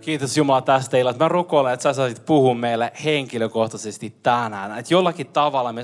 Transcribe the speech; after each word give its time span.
Kiitos 0.00 0.36
Jumala 0.36 0.62
tästä 0.62 0.96
ilasta. 0.96 1.24
Mä 1.24 1.28
rukoilen, 1.28 1.72
että 1.72 1.82
sä 1.82 1.92
saisit 1.92 2.26
puhua 2.26 2.54
meille 2.54 2.92
henkilökohtaisesti 3.04 4.14
tänään. 4.22 4.78
Että 4.78 4.94
jollakin 4.94 5.26
tavalla 5.26 5.72
me 5.72 5.82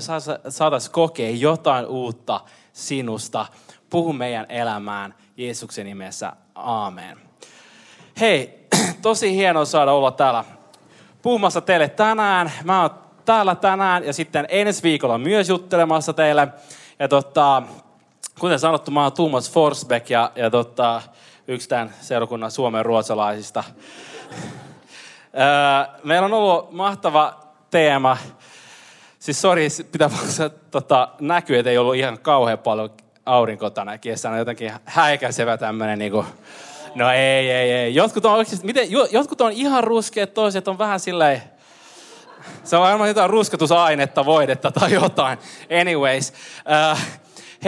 saataisiin 0.49 0.91
kokea 0.91 1.29
jotain 1.29 1.85
uutta 1.85 2.41
sinusta. 2.73 3.45
Puhu 3.89 4.13
meidän 4.13 4.45
elämään 4.49 5.15
Jeesuksen 5.37 5.85
nimessä. 5.85 6.33
Aamen. 6.55 7.17
Hei, 8.19 8.67
tosi 9.01 9.35
hienoa 9.35 9.65
saada 9.65 9.91
olla 9.91 10.11
täällä 10.11 10.45
puhumassa 11.21 11.61
teille 11.61 11.89
tänään. 11.89 12.51
Mä 12.63 12.81
oon 12.81 12.89
täällä 13.25 13.55
tänään 13.55 14.03
ja 14.03 14.13
sitten 14.13 14.45
ensi 14.49 14.83
viikolla 14.83 15.17
myös 15.17 15.49
juttelemassa 15.49 16.13
teille. 16.13 16.47
Ja 16.99 17.07
tota, 17.07 17.63
kuten 18.39 18.59
sanottu, 18.59 18.91
mä 18.91 19.03
oon 19.03 19.13
Thomas 19.13 19.51
Forsbeck 19.51 20.09
ja, 20.09 20.31
ja 20.35 20.49
tota, 20.49 21.01
yksi 21.47 21.69
tämän 21.69 21.93
seurakunnan 22.01 22.51
Suomen 22.51 22.85
ruotsalaisista. 22.85 23.63
Meillä 26.03 26.25
on 26.25 26.33
ollut 26.33 26.71
mahtava 26.71 27.39
teema. 27.71 28.17
Siis 29.19 29.41
sori, 29.41 29.67
pitää 29.91 30.09
tota, 30.71 31.09
näkyy, 31.19 31.57
että 31.57 31.69
ei 31.69 31.77
ollut 31.77 31.95
ihan 31.95 32.19
kauhean 32.19 32.59
paljon 32.59 32.89
aurinko 33.25 33.69
tänä 33.69 33.97
kesänä. 33.97 34.37
Jotenkin 34.37 34.71
häikäisevä 34.85 35.57
tämmöinen 35.57 35.99
niin 35.99 36.13
No 36.95 37.11
ei, 37.11 37.51
ei, 37.51 37.71
ei. 37.71 37.95
Jotkut 37.95 38.25
on 38.25 38.33
oikeasti, 38.33 38.65
miten, 38.65 38.87
jotkut 39.11 39.41
on 39.41 39.51
ihan 39.51 39.83
ruskeat, 39.83 40.33
toiset 40.33 40.67
on 40.67 40.77
vähän 40.77 40.99
silleen, 40.99 41.41
se 42.63 42.75
on 42.75 42.81
varmaan 42.81 43.07
jotain 43.07 43.29
ruskatusainetta, 43.29 44.25
voidetta 44.25 44.71
tai 44.71 44.93
jotain. 44.93 45.39
Anyways. 45.81 46.33
Uh, 46.91 46.99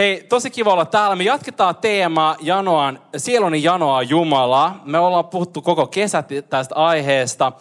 Hei, 0.00 0.26
tosi 0.28 0.50
kiva 0.50 0.72
olla 0.72 0.84
täällä. 0.84 1.16
Me 1.16 1.24
jatketaan 1.24 1.76
teemaa 1.76 2.36
janoan, 2.40 3.00
sieluni 3.16 3.62
janoa 3.62 4.02
Jumalaa. 4.02 4.82
Me 4.84 4.98
ollaan 4.98 5.24
puhuttu 5.24 5.62
koko 5.62 5.86
kesät 5.86 6.28
tästä 6.48 6.74
aiheesta. 6.74 7.52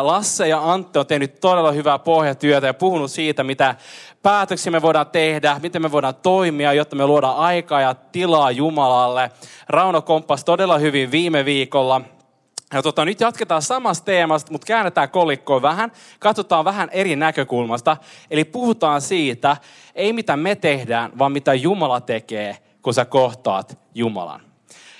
Lasse 0.00 0.48
ja 0.48 0.72
Antti 0.72 0.98
on 0.98 1.06
tehnyt 1.06 1.40
todella 1.40 1.72
hyvää 1.72 1.98
pohjatyötä 1.98 2.66
ja 2.66 2.74
puhunut 2.74 3.10
siitä, 3.10 3.44
mitä 3.44 3.74
päätöksiä 4.22 4.72
me 4.72 4.82
voidaan 4.82 5.06
tehdä, 5.06 5.60
miten 5.62 5.82
me 5.82 5.92
voidaan 5.92 6.14
toimia, 6.14 6.72
jotta 6.72 6.96
me 6.96 7.06
luodaan 7.06 7.36
aikaa 7.36 7.80
ja 7.80 7.94
tilaa 7.94 8.50
Jumalalle. 8.50 9.30
Rauno 9.68 10.02
komppasi 10.02 10.44
todella 10.44 10.78
hyvin 10.78 11.10
viime 11.10 11.44
viikolla 11.44 12.00
ja 12.72 12.82
tota, 12.82 13.04
nyt 13.04 13.20
jatketaan 13.20 13.62
samasta 13.62 14.04
teemasta, 14.04 14.52
mutta 14.52 14.66
käännetään 14.66 15.10
kolikkoa 15.10 15.62
vähän. 15.62 15.92
Katsotaan 16.18 16.64
vähän 16.64 16.88
eri 16.92 17.16
näkökulmasta. 17.16 17.96
Eli 18.30 18.44
puhutaan 18.44 19.00
siitä, 19.00 19.56
ei 19.94 20.12
mitä 20.12 20.36
me 20.36 20.54
tehdään, 20.54 21.12
vaan 21.18 21.32
mitä 21.32 21.54
Jumala 21.54 22.00
tekee, 22.00 22.58
kun 22.82 22.94
sä 22.94 23.04
kohtaat 23.04 23.78
Jumalan. 23.94 24.40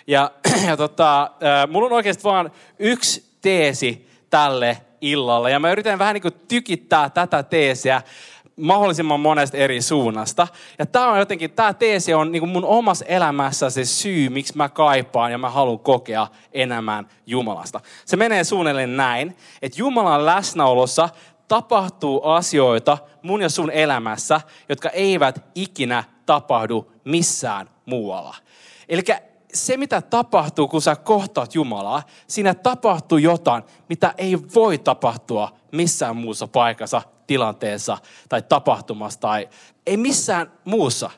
Ja, 0.06 0.30
ja 0.68 0.76
tota, 0.76 1.30
mulla 1.70 1.86
on 1.86 1.92
oikeasti 1.92 2.24
vain 2.24 2.50
yksi 2.78 3.36
teesi 3.42 4.08
tälle 4.30 4.78
illalle. 5.00 5.50
Ja 5.50 5.60
mä 5.60 5.72
yritän 5.72 5.98
vähän 5.98 6.14
niin 6.14 6.22
kuin 6.22 6.34
tykittää 6.48 7.10
tätä 7.10 7.42
teesiä 7.42 8.02
mahdollisimman 8.58 9.20
monesta 9.20 9.56
eri 9.56 9.82
suunnasta. 9.82 10.48
Ja 10.78 10.86
tämä 10.86 11.08
on 11.08 11.18
jotenkin, 11.18 11.50
tämä 11.50 11.74
teesi 11.74 12.14
on 12.14 12.32
niin 12.32 12.48
mun 12.48 12.64
omassa 12.64 13.04
elämässä 13.04 13.70
se 13.70 13.84
syy, 13.84 14.28
miksi 14.28 14.56
mä 14.56 14.68
kaipaan 14.68 15.32
ja 15.32 15.38
mä 15.38 15.50
haluan 15.50 15.78
kokea 15.78 16.26
enemmän 16.52 17.08
Jumalasta. 17.26 17.80
Se 18.04 18.16
menee 18.16 18.44
suunnilleen 18.44 18.96
näin, 18.96 19.36
että 19.62 19.80
Jumalan 19.80 20.26
läsnäolossa 20.26 21.08
tapahtuu 21.48 22.22
asioita 22.24 22.98
mun 23.22 23.42
ja 23.42 23.48
sun 23.48 23.70
elämässä, 23.70 24.40
jotka 24.68 24.88
eivät 24.88 25.44
ikinä 25.54 26.04
tapahdu 26.26 26.92
missään 27.04 27.70
muualla. 27.86 28.36
Eli 28.88 29.02
se, 29.54 29.76
mitä 29.76 30.02
tapahtuu, 30.02 30.68
kun 30.68 30.82
sä 30.82 30.96
kohtaat 30.96 31.54
Jumalaa, 31.54 32.02
siinä 32.26 32.54
tapahtuu 32.54 33.18
jotain, 33.18 33.62
mitä 33.88 34.14
ei 34.18 34.38
voi 34.54 34.78
tapahtua 34.78 35.52
missään 35.72 36.16
muussa 36.16 36.46
paikassa, 36.46 37.02
tilanteessa 37.28 37.98
tai 38.28 38.42
tapahtumassa 38.42 39.20
tai 39.20 39.48
ei 39.86 39.96
missään 39.96 40.52
muussa. 40.64 41.10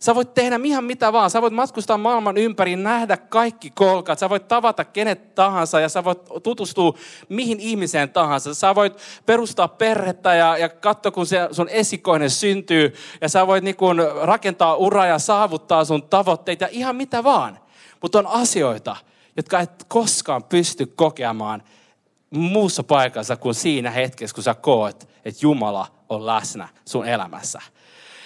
Sä 0.00 0.14
voit 0.14 0.34
tehdä 0.34 0.60
ihan 0.64 0.84
mitä 0.84 1.12
vaan. 1.12 1.30
Sä 1.30 1.42
voit 1.42 1.52
matkustaa 1.52 1.98
maailman 1.98 2.36
ympäri, 2.36 2.76
nähdä 2.76 3.16
kaikki 3.16 3.70
kolkat. 3.70 4.18
Sä 4.18 4.28
voit 4.28 4.48
tavata 4.48 4.84
kenet 4.84 5.34
tahansa 5.34 5.80
ja 5.80 5.88
sä 5.88 6.04
voit 6.04 6.18
tutustua 6.42 6.94
mihin 7.28 7.60
ihmiseen 7.60 8.10
tahansa. 8.10 8.54
Sä 8.54 8.74
voit 8.74 8.98
perustaa 9.26 9.68
perhettä 9.68 10.34
ja, 10.34 10.56
ja 10.56 10.68
katsoa, 10.68 11.12
kun 11.12 11.26
se 11.26 11.48
sun 11.52 11.68
esikoinen 11.68 12.30
syntyy. 12.30 12.94
Ja 13.20 13.28
sä 13.28 13.46
voit 13.46 13.64
niin 13.64 13.76
kun 13.76 13.98
rakentaa 14.22 14.76
uraa 14.76 15.06
ja 15.06 15.18
saavuttaa 15.18 15.84
sun 15.84 16.02
tavoitteita. 16.02 16.68
Ihan 16.70 16.96
mitä 16.96 17.24
vaan. 17.24 17.58
Mutta 18.02 18.18
on 18.18 18.26
asioita, 18.26 18.96
jotka 19.36 19.60
et 19.60 19.84
koskaan 19.88 20.44
pysty 20.44 20.86
kokemaan 20.86 21.62
muussa 22.30 22.82
paikassa 22.82 23.36
kuin 23.36 23.54
siinä 23.54 23.90
hetkessä, 23.90 24.34
kun 24.34 24.44
sä 24.44 24.54
koet, 24.54 25.08
että 25.24 25.40
Jumala 25.42 25.86
on 26.08 26.26
läsnä 26.26 26.68
sun 26.84 27.06
elämässä. 27.06 27.62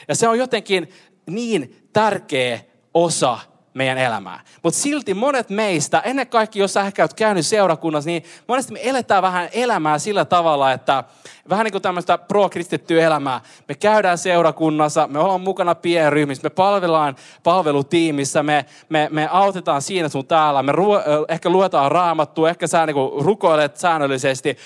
Ja 0.08 0.14
se 0.14 0.28
on 0.28 0.38
jotenkin 0.38 0.88
niin 1.26 1.88
tärkeä 1.92 2.60
osa 2.94 3.38
meidän 3.74 3.98
elämää. 3.98 4.40
Mutta 4.62 4.80
silti 4.80 5.14
monet 5.14 5.50
meistä, 5.50 6.00
ennen 6.00 6.26
kaikkea 6.26 6.60
jos 6.60 6.72
sä 6.72 6.80
ehkä 6.80 7.02
oot 7.02 7.14
käynyt 7.14 7.46
seurakunnassa, 7.46 8.10
niin 8.10 8.24
monesti 8.48 8.72
me 8.72 8.80
eletään 8.82 9.22
vähän 9.22 9.48
elämää 9.52 9.98
sillä 9.98 10.24
tavalla, 10.24 10.72
että 10.72 11.04
vähän 11.48 11.64
niin 11.64 11.72
kuin 11.72 11.82
tämmöistä 11.82 12.18
pro-kristittyä 12.18 13.06
elämää. 13.06 13.40
Me 13.68 13.74
käydään 13.74 14.18
seurakunnassa, 14.18 15.06
me 15.06 15.18
ollaan 15.18 15.40
mukana 15.40 15.74
pienryhmissä, 15.74 16.42
me 16.42 16.50
palvellaan 16.50 17.16
palvelutiimissä, 17.42 18.42
me, 18.42 18.66
me, 18.88 19.08
me 19.12 19.28
autetaan 19.30 19.82
siinä 19.82 20.08
sun 20.08 20.26
täällä, 20.26 20.62
me 20.62 20.72
ruo, 20.72 21.02
ehkä 21.28 21.50
luetaan 21.50 21.92
raamattua, 21.92 22.50
ehkä 22.50 22.66
sä 22.66 22.86
niin 22.86 22.94
kuin 22.94 23.24
rukoilet 23.24 23.76
säännöllisesti, 23.76 24.56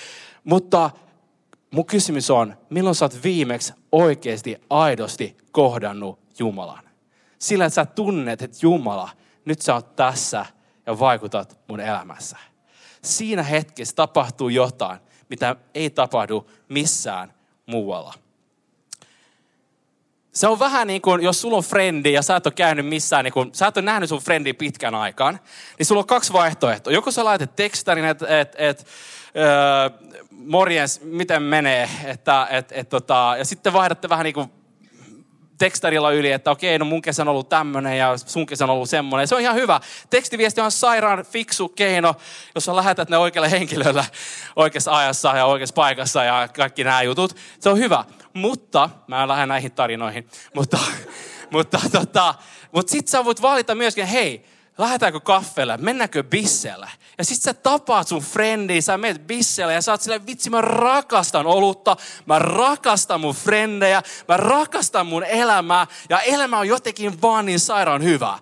mutta 0.44 0.90
mun 1.70 1.86
kysymys 1.86 2.30
on, 2.30 2.54
milloin 2.70 2.94
sä 2.94 3.04
oot 3.04 3.22
viimeksi 3.24 3.72
oikeasti, 3.92 4.56
aidosti 4.70 5.36
kohdannut 5.52 6.18
Jumalan? 6.38 6.85
Sillä, 7.38 7.64
että 7.64 7.74
sä 7.74 7.86
tunnet, 7.86 8.42
että 8.42 8.58
Jumala, 8.62 9.08
nyt 9.44 9.62
sä 9.62 9.74
oot 9.74 9.96
tässä 9.96 10.46
ja 10.86 10.98
vaikutat 10.98 11.58
mun 11.68 11.80
elämässä. 11.80 12.36
Siinä 13.02 13.42
hetkessä 13.42 13.96
tapahtuu 13.96 14.48
jotain, 14.48 14.98
mitä 15.28 15.56
ei 15.74 15.90
tapahdu 15.90 16.50
missään 16.68 17.32
muualla. 17.66 18.14
Se 20.32 20.46
on 20.46 20.58
vähän 20.58 20.86
niin 20.86 21.02
kuin, 21.02 21.22
jos 21.22 21.40
sulla 21.40 21.56
on 21.56 21.62
frendi 21.62 22.12
ja 22.12 22.22
sä 22.22 22.36
et 22.36 22.46
ole 22.46 22.54
käynyt 22.54 22.86
missään, 22.86 23.24
niin 23.24 23.32
kun, 23.32 23.50
sä 23.52 23.66
et 23.66 23.76
ole 23.76 23.84
nähnyt 23.84 24.08
sun 24.08 24.20
frendi 24.20 24.52
pitkän 24.52 24.94
aikaan, 24.94 25.40
niin 25.78 25.86
sulla 25.86 26.00
on 26.00 26.06
kaksi 26.06 26.32
vaihtoehtoa. 26.32 26.92
Joko 26.92 27.10
sä 27.10 27.24
laitat 27.24 27.56
tekstarin, 27.56 28.04
että 28.04 28.40
et, 28.40 28.54
et, 28.58 28.86
öö, 29.36 29.90
morjens, 30.30 31.00
miten 31.00 31.42
menee, 31.42 31.90
että, 32.04 32.46
et, 32.50 32.72
et, 32.72 32.88
tota, 32.88 33.34
ja 33.38 33.44
sitten 33.44 33.72
vaihdatte 33.72 34.08
vähän 34.08 34.24
niin 34.24 34.34
kuin 34.34 34.50
tekstarilla 35.58 36.10
yli, 36.10 36.32
että 36.32 36.50
okei, 36.50 36.78
no 36.78 36.84
mun 36.84 37.02
kesä 37.02 37.22
on 37.22 37.28
ollut 37.28 37.48
tämmöinen 37.48 37.98
ja 37.98 38.18
sun 38.18 38.46
kesä 38.46 38.64
on 38.64 38.70
ollut 38.70 38.90
semmoinen. 38.90 39.28
Se 39.28 39.34
on 39.34 39.40
ihan 39.40 39.54
hyvä. 39.54 39.80
Tekstiviesti 40.10 40.60
on 40.60 40.70
sairaan 40.70 41.24
fiksu 41.24 41.68
keino, 41.68 42.14
jos 42.54 42.64
sä 42.64 42.76
lähetät 42.76 43.08
ne 43.08 43.18
oikealle 43.18 43.50
henkilölle 43.50 44.06
oikeassa 44.56 44.96
ajassa 44.96 45.36
ja 45.36 45.46
oikeassa 45.46 45.74
paikassa 45.74 46.24
ja 46.24 46.48
kaikki 46.56 46.84
nämä 46.84 47.02
jutut. 47.02 47.36
Se 47.60 47.68
on 47.68 47.78
hyvä. 47.78 48.04
Mutta, 48.32 48.90
mä 49.06 49.22
en 49.22 49.28
lähde 49.28 49.46
näihin 49.46 49.72
tarinoihin, 49.72 50.28
mutta, 50.54 50.78
mutta, 51.50 51.80
tota, 51.92 52.34
mutta 52.72 52.90
sit 52.90 53.08
sä 53.08 53.24
voit 53.24 53.42
valita 53.42 53.74
myöskin, 53.74 54.06
hei, 54.06 54.44
lähdetäänkö 54.78 55.20
kaffelle, 55.20 55.76
mennäänkö 55.76 56.22
bisselle. 56.24 56.90
Ja 57.18 57.24
sit 57.24 57.42
sä 57.42 57.54
tapaat 57.54 58.08
sun 58.08 58.22
friendi, 58.22 58.82
sä 58.82 58.98
menet 58.98 59.26
bisselle 59.26 59.74
ja 59.74 59.82
sä 59.82 59.92
oot 59.92 60.02
silleen, 60.02 60.26
vitsi 60.26 60.50
mä 60.50 60.60
rakastan 60.60 61.46
olutta, 61.46 61.96
mä 62.26 62.38
rakastan 62.38 63.20
mun 63.20 63.34
frendejä, 63.34 64.02
mä 64.28 64.36
rakastan 64.36 65.06
mun 65.06 65.24
elämää 65.24 65.86
ja 66.08 66.20
elämä 66.20 66.58
on 66.58 66.68
jotenkin 66.68 67.22
vaan 67.22 67.46
niin 67.46 67.60
sairaan 67.60 68.02
hyvä. 68.02 68.38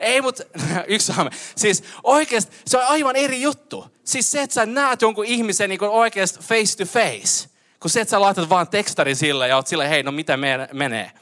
Ei 0.00 0.20
mut, 0.20 0.40
yksi 0.86 1.12
saame. 1.12 1.30
Siis 1.56 1.84
oikeasti 2.02 2.56
se 2.66 2.78
on 2.78 2.84
aivan 2.84 3.16
eri 3.16 3.42
juttu. 3.42 3.86
Siis 4.04 4.30
se, 4.30 4.42
että 4.42 4.54
sä 4.54 4.66
näet 4.66 5.02
jonkun 5.02 5.24
ihmisen 5.24 5.70
niin 5.70 5.84
oikeasti 5.84 6.40
face 6.40 6.76
to 6.76 6.84
face. 6.84 7.48
Kun 7.80 7.90
se, 7.90 8.00
että 8.00 8.10
sä 8.10 8.20
laitat 8.20 8.48
vaan 8.48 8.68
tekstari 8.68 9.14
sille 9.14 9.48
ja 9.48 9.56
oot 9.56 9.66
silleen, 9.66 9.90
hei 9.90 10.02
no 10.02 10.12
mitä 10.12 10.36
menee. 10.72 11.12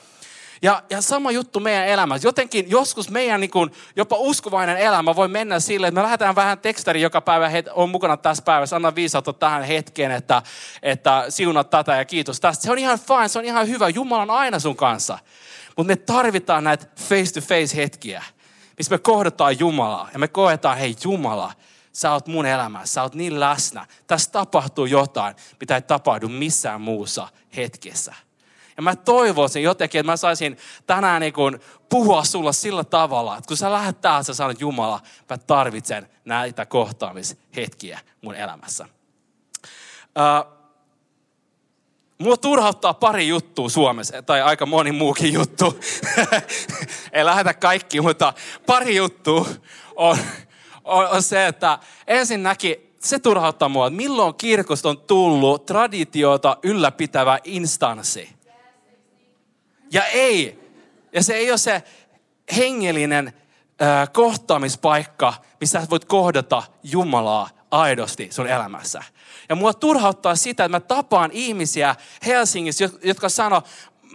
Ja, 0.63 0.83
ja 0.91 1.03
sama 1.03 1.31
juttu 1.31 1.61
meidän 1.61 1.87
elämässä. 1.87 2.29
Jotenkin 2.29 2.71
joskus 2.71 3.11
meidän 3.11 3.41
niin 3.41 3.51
kuin, 3.51 3.73
jopa 3.97 4.17
uskovainen 4.19 4.77
elämä 4.77 5.17
voi 5.17 5.29
mennä 5.29 5.61
sille, 5.61 5.87
että 5.87 6.01
me 6.01 6.03
lähdetään 6.03 6.35
vähän 6.35 6.59
tekstari 6.59 7.03
joka 7.03 7.21
päivä, 7.21 7.49
het, 7.49 7.69
on 7.73 7.91
mukana 7.91 8.17
tässä 8.17 8.43
päivässä, 8.43 8.77
anna 8.77 8.95
viisautta 8.95 9.33
tähän 9.33 9.63
hetkeen, 9.63 10.11
että, 10.11 10.43
että 10.83 11.25
siunat 11.29 11.71
tätä 11.71 11.97
ja 11.97 12.05
kiitos 12.05 12.41
tästä. 12.41 12.63
Se 12.63 12.73
on 12.73 12.79
ihan 12.79 12.99
fine, 12.99 13.29
se 13.29 13.39
on 13.39 13.45
ihan 13.45 13.69
hyvä. 13.69 13.89
Jumala 13.89 14.23
on 14.23 14.31
aina 14.31 14.59
sun 14.59 14.77
kanssa. 14.77 15.19
Mutta 15.77 15.89
me 15.89 15.97
tarvitaan 15.97 16.65
näitä 16.65 16.87
face-to-face 17.01 17.77
hetkiä, 17.77 18.23
missä 18.79 18.95
me 18.95 18.99
kohdataan 18.99 19.59
Jumalaa. 19.59 20.09
Ja 20.13 20.19
me 20.19 20.29
koetaan, 20.29 20.79
hei 20.79 20.97
Jumala, 21.05 21.53
sä 21.93 22.13
oot 22.13 22.27
mun 22.27 22.47
elämässä, 22.47 22.95
sä 22.95 23.03
oot 23.03 23.15
niin 23.15 23.41
läsnä. 23.41 23.87
Tässä 24.07 24.31
tapahtuu 24.31 24.87
jotain, 24.87 25.37
mitä 25.61 25.75
ei 25.75 25.83
tapahdu 25.83 26.29
missään 26.29 26.81
muussa 26.81 27.29
hetkessä. 27.57 28.26
Ja 28.77 28.83
mä 28.83 28.97
toivoisin 28.97 29.63
jotenkin, 29.63 29.99
että 29.99 30.13
mä 30.13 30.17
saisin 30.17 30.59
tänään 30.87 31.21
niin 31.21 31.33
kun 31.33 31.61
puhua 31.89 32.25
sulla 32.25 32.53
sillä 32.53 32.85
tavalla, 32.85 33.37
että 33.37 33.49
kun 33.49 33.57
sä 33.57 33.73
lähdet 33.73 34.01
täältä, 34.01 34.23
sä 34.23 34.35
sanot 34.35 34.61
Jumala, 34.61 35.01
mä 35.31 35.39
tarvitsen 35.39 36.09
näitä 36.25 36.67
kohtaamishetkiä 36.67 37.99
mun 38.23 38.35
elämässä. 38.35 38.89
Uh, 40.19 40.57
Mua 42.19 42.37
turhauttaa 42.37 42.95
pari 42.95 43.29
juttua 43.29 43.69
Suomessa, 43.69 44.23
tai 44.23 44.43
aika 44.43 44.67
moni 44.67 44.93
muukin 44.93 45.33
juttu. 45.33 45.81
Ei 47.13 47.25
lähetä 47.25 47.55
kaikki, 47.55 48.01
mutta 48.01 48.33
pari 48.67 48.97
juttua 48.97 49.47
on, 49.97 50.19
on, 50.85 51.09
on 51.09 51.23
se, 51.23 51.47
että 51.47 51.79
ensinnäkin 52.07 52.95
se 53.01 53.19
turhauttaa 53.19 53.69
mua, 53.69 53.87
että 53.87 53.97
milloin 53.97 54.35
kirkosta 54.35 54.89
on 54.89 54.99
tullut 54.99 55.67
traditiota 55.67 56.57
ylläpitävä 56.63 57.39
instanssi. 57.45 58.36
Ja 59.93 60.05
ei. 60.05 60.59
Ja 61.13 61.23
se 61.23 61.35
ei 61.35 61.51
ole 61.51 61.59
se 61.59 61.83
hengellinen 62.57 63.33
äh, 63.83 64.13
kohtaamispaikka, 64.13 65.35
missä 65.61 65.87
voit 65.91 66.05
kohdata 66.05 66.63
Jumalaa 66.83 67.49
aidosti 67.71 68.29
sun 68.31 68.47
elämässä. 68.47 69.03
Ja 69.49 69.57
mua 69.57 69.75
turhauttaa 69.75 70.37
sitä, 70.37 70.65
että 70.65 70.77
mä 70.77 70.81
tapaan 70.81 71.31
ihmisiä 71.33 71.97
Helsingissä, 72.27 72.91
jotka 73.05 73.29
sanoo, 73.29 73.63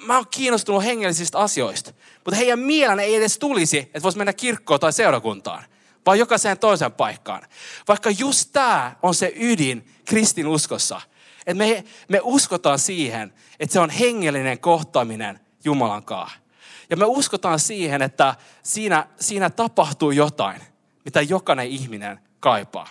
mä 0.06 0.16
oon 0.16 0.26
kiinnostunut 0.32 0.84
hengellisistä 0.84 1.40
asioista. 1.40 1.94
Mutta 2.16 2.36
heidän 2.36 2.60
mielen 2.60 3.00
ei 3.00 3.16
edes 3.16 3.40
tulisi, 3.40 3.78
että 3.78 4.04
voisi 4.04 4.18
mennä 4.18 4.34
kirkkoon 4.34 4.80
tai 4.80 4.94
seurakuntaan, 4.94 5.64
vaan 6.06 6.20
jokaiseen 6.20 6.60
toiseen 6.60 6.92
paikkaan. 6.92 7.42
Vaikka 7.88 8.10
just 8.10 8.50
tämä 8.54 8.96
on 9.04 9.16
se 9.16 9.34
ydin 9.36 9.88
kristinuskossa. 10.06 11.02
Että 11.40 11.54
me, 11.54 11.84
me 12.10 12.20
uskotaan 12.24 12.80
siihen, 12.80 13.34
että 13.60 13.74
se 13.74 13.80
on 13.80 13.90
hengellinen 13.90 14.60
kohtaaminen 14.60 15.40
Jumalan 15.66 16.04
kanssa. 16.04 16.38
Ja 16.90 16.98
me 16.98 17.06
uskotaan 17.06 17.60
siihen, 17.60 18.02
että 18.02 18.36
siinä, 18.64 19.08
siinä 19.20 19.50
tapahtuu 19.50 20.12
jotain, 20.12 20.62
mitä 21.06 21.22
jokainen 21.22 21.68
ihminen 21.68 22.20
kaipaa. 22.40 22.88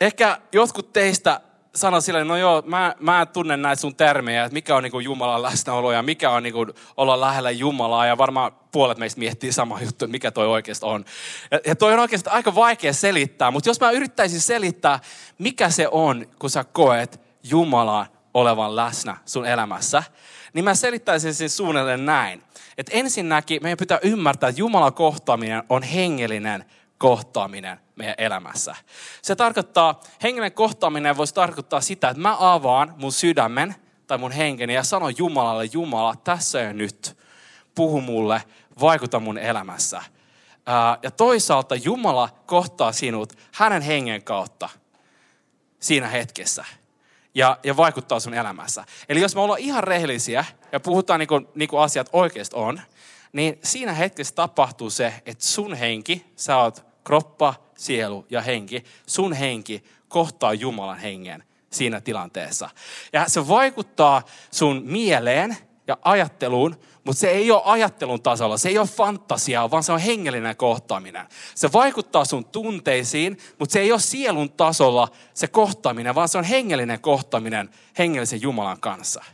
Ehkä 0.00 0.40
jotkut 0.52 0.92
teistä 0.92 1.40
sanoi 1.74 2.02
sille, 2.02 2.24
no 2.24 2.36
joo, 2.36 2.62
mä, 2.66 2.94
mä 3.00 3.26
tunnen 3.26 3.62
näitä 3.62 3.80
sun 3.80 3.96
termejä, 3.96 4.44
että 4.44 4.54
mikä 4.54 4.76
on 4.76 4.82
niin 4.82 5.04
Jumalan 5.04 5.42
läsnäolo 5.42 5.92
ja 5.92 6.02
mikä 6.02 6.30
on 6.30 6.42
niin 6.42 6.54
olla 6.96 7.20
lähellä 7.20 7.50
Jumalaa. 7.50 8.06
Ja 8.06 8.18
varmaan 8.18 8.52
puolet 8.72 8.98
meistä 8.98 9.18
miettii 9.18 9.52
sama 9.52 9.80
juttu, 9.80 10.04
että 10.04 10.12
mikä 10.12 10.30
toi 10.30 10.46
oikeasti 10.46 10.86
on. 10.86 11.04
Ja, 11.50 11.60
ja 11.66 11.76
toi 11.76 11.92
on 11.92 11.98
oikeasti 11.98 12.30
aika 12.30 12.54
vaikea 12.54 12.92
selittää, 12.92 13.50
mutta 13.50 13.70
jos 13.70 13.80
mä 13.80 13.90
yrittäisin 13.90 14.40
selittää, 14.40 15.00
mikä 15.38 15.70
se 15.70 15.88
on, 15.90 16.26
kun 16.38 16.50
sä 16.50 16.64
koet 16.64 17.20
Jumalan 17.42 18.06
olevan 18.36 18.76
läsnä 18.76 19.16
sun 19.26 19.46
elämässä, 19.46 20.02
niin 20.52 20.64
mä 20.64 20.74
selittäisin 20.74 21.34
sen 21.34 21.50
suunnilleen 21.50 22.06
näin. 22.06 22.42
Että 22.78 22.92
ensinnäkin 22.94 23.62
meidän 23.62 23.78
pitää 23.78 23.98
ymmärtää, 24.02 24.48
että 24.48 24.60
Jumalan 24.60 24.94
kohtaaminen 24.94 25.62
on 25.68 25.82
hengellinen 25.82 26.64
kohtaaminen 26.98 27.80
meidän 27.96 28.14
elämässä. 28.18 28.74
Se 29.22 29.36
tarkoittaa, 29.36 30.00
hengellinen 30.22 30.52
kohtaaminen 30.52 31.16
voisi 31.16 31.34
tarkoittaa 31.34 31.80
sitä, 31.80 32.08
että 32.08 32.22
mä 32.22 32.36
avaan 32.40 32.94
mun 32.96 33.12
sydämen 33.12 33.74
tai 34.06 34.18
mun 34.18 34.32
henkeni 34.32 34.74
ja 34.74 34.82
sanon 34.82 35.18
Jumalalle, 35.18 35.64
Jumala, 35.72 36.14
tässä 36.24 36.60
ja 36.60 36.72
nyt, 36.72 37.16
puhu 37.74 38.00
mulle, 38.00 38.42
vaikuta 38.80 39.20
mun 39.20 39.38
elämässä. 39.38 40.02
Ja 41.02 41.10
toisaalta 41.10 41.74
Jumala 41.74 42.28
kohtaa 42.46 42.92
sinut 42.92 43.32
hänen 43.52 43.82
hengen 43.82 44.22
kautta 44.22 44.68
siinä 45.80 46.08
hetkessä 46.08 46.64
ja, 47.36 47.58
ja 47.64 47.76
vaikuttaa 47.76 48.20
sun 48.20 48.34
elämässä. 48.34 48.84
Eli 49.08 49.20
jos 49.20 49.34
me 49.34 49.40
ollaan 49.40 49.60
ihan 49.60 49.84
rehellisiä 49.84 50.44
ja 50.72 50.80
puhutaan 50.80 51.20
niin 51.20 51.28
kuin, 51.28 51.48
niin 51.54 51.68
kuin 51.68 51.80
asiat 51.80 52.08
oikeasti 52.12 52.56
on, 52.56 52.80
niin 53.32 53.58
siinä 53.62 53.92
hetkessä 53.92 54.34
tapahtuu 54.34 54.90
se, 54.90 55.14
että 55.26 55.44
sun 55.44 55.74
henki, 55.74 56.26
sä 56.36 56.56
oot 56.56 56.84
kroppa, 57.04 57.54
sielu 57.76 58.26
ja 58.30 58.40
henki, 58.40 58.84
sun 59.06 59.32
henki 59.32 59.84
kohtaa 60.08 60.54
Jumalan 60.54 60.98
hengen 60.98 61.44
siinä 61.70 62.00
tilanteessa. 62.00 62.70
Ja 63.12 63.28
se 63.28 63.48
vaikuttaa 63.48 64.22
sun 64.50 64.82
mieleen 64.84 65.56
ja 65.86 65.96
ajatteluun, 66.02 66.76
mutta 67.06 67.20
se 67.20 67.30
ei 67.30 67.50
ole 67.50 67.62
ajattelun 67.64 68.22
tasolla, 68.22 68.56
se 68.56 68.68
ei 68.68 68.78
ole 68.78 68.86
fantasiaa, 68.86 69.70
vaan 69.70 69.82
se 69.82 69.92
on 69.92 70.00
hengellinen 70.00 70.56
kohtaaminen. 70.56 71.26
Se 71.54 71.72
vaikuttaa 71.72 72.24
sun 72.24 72.44
tunteisiin, 72.44 73.38
mutta 73.58 73.72
se 73.72 73.80
ei 73.80 73.92
ole 73.92 74.00
sielun 74.00 74.50
tasolla 74.50 75.08
se 75.34 75.46
kohtaaminen, 75.46 76.14
vaan 76.14 76.28
se 76.28 76.38
on 76.38 76.44
hengellinen 76.44 77.00
kohtaaminen 77.00 77.70
hengellisen 77.98 78.42
Jumalan 78.42 78.80
kanssa. 78.80 79.24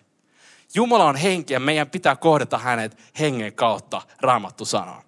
Jumala 0.74 1.04
on 1.04 1.16
henki 1.16 1.54
ja 1.54 1.60
meidän 1.60 1.90
pitää 1.90 2.16
kohdata 2.16 2.58
hänet 2.58 2.98
hengen 3.18 3.52
kautta, 3.52 4.02
raamattu 4.20 4.64
sanoo. 4.64 5.02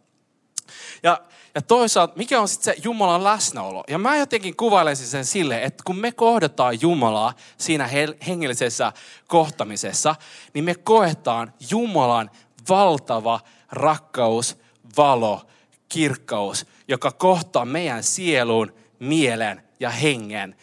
Ja, 1.03 1.21
ja 1.55 1.63
toisaalta, 1.63 2.17
mikä 2.17 2.41
on 2.41 2.49
sitten 2.49 2.75
se 2.75 2.81
Jumalan 2.85 3.25
läsnäolo? 3.25 3.85
Ja 3.89 3.99
mä 3.99 4.17
jotenkin 4.17 4.57
kuvailisin 4.57 5.07
sen 5.07 5.25
sille, 5.25 5.63
että 5.63 5.83
kun 5.87 5.97
me 5.97 6.13
kohdataan 6.13 6.81
Jumalaa 6.81 7.35
siinä 7.59 7.89
hengellisessä 8.27 8.93
kohtamisessa, 9.29 10.15
niin 10.55 10.65
me 10.65 10.75
koetaan 10.75 11.53
Jumalan 11.71 12.31
valtava 12.69 13.41
rakkaus, 13.71 14.57
valo, 14.97 15.47
kirkkaus, 15.89 16.67
joka 16.89 17.13
kohtaa 17.13 17.65
meidän 17.65 18.03
sielun, 18.03 18.75
mielen 18.99 19.63
ja 19.81 19.91
hengen, 19.91 20.57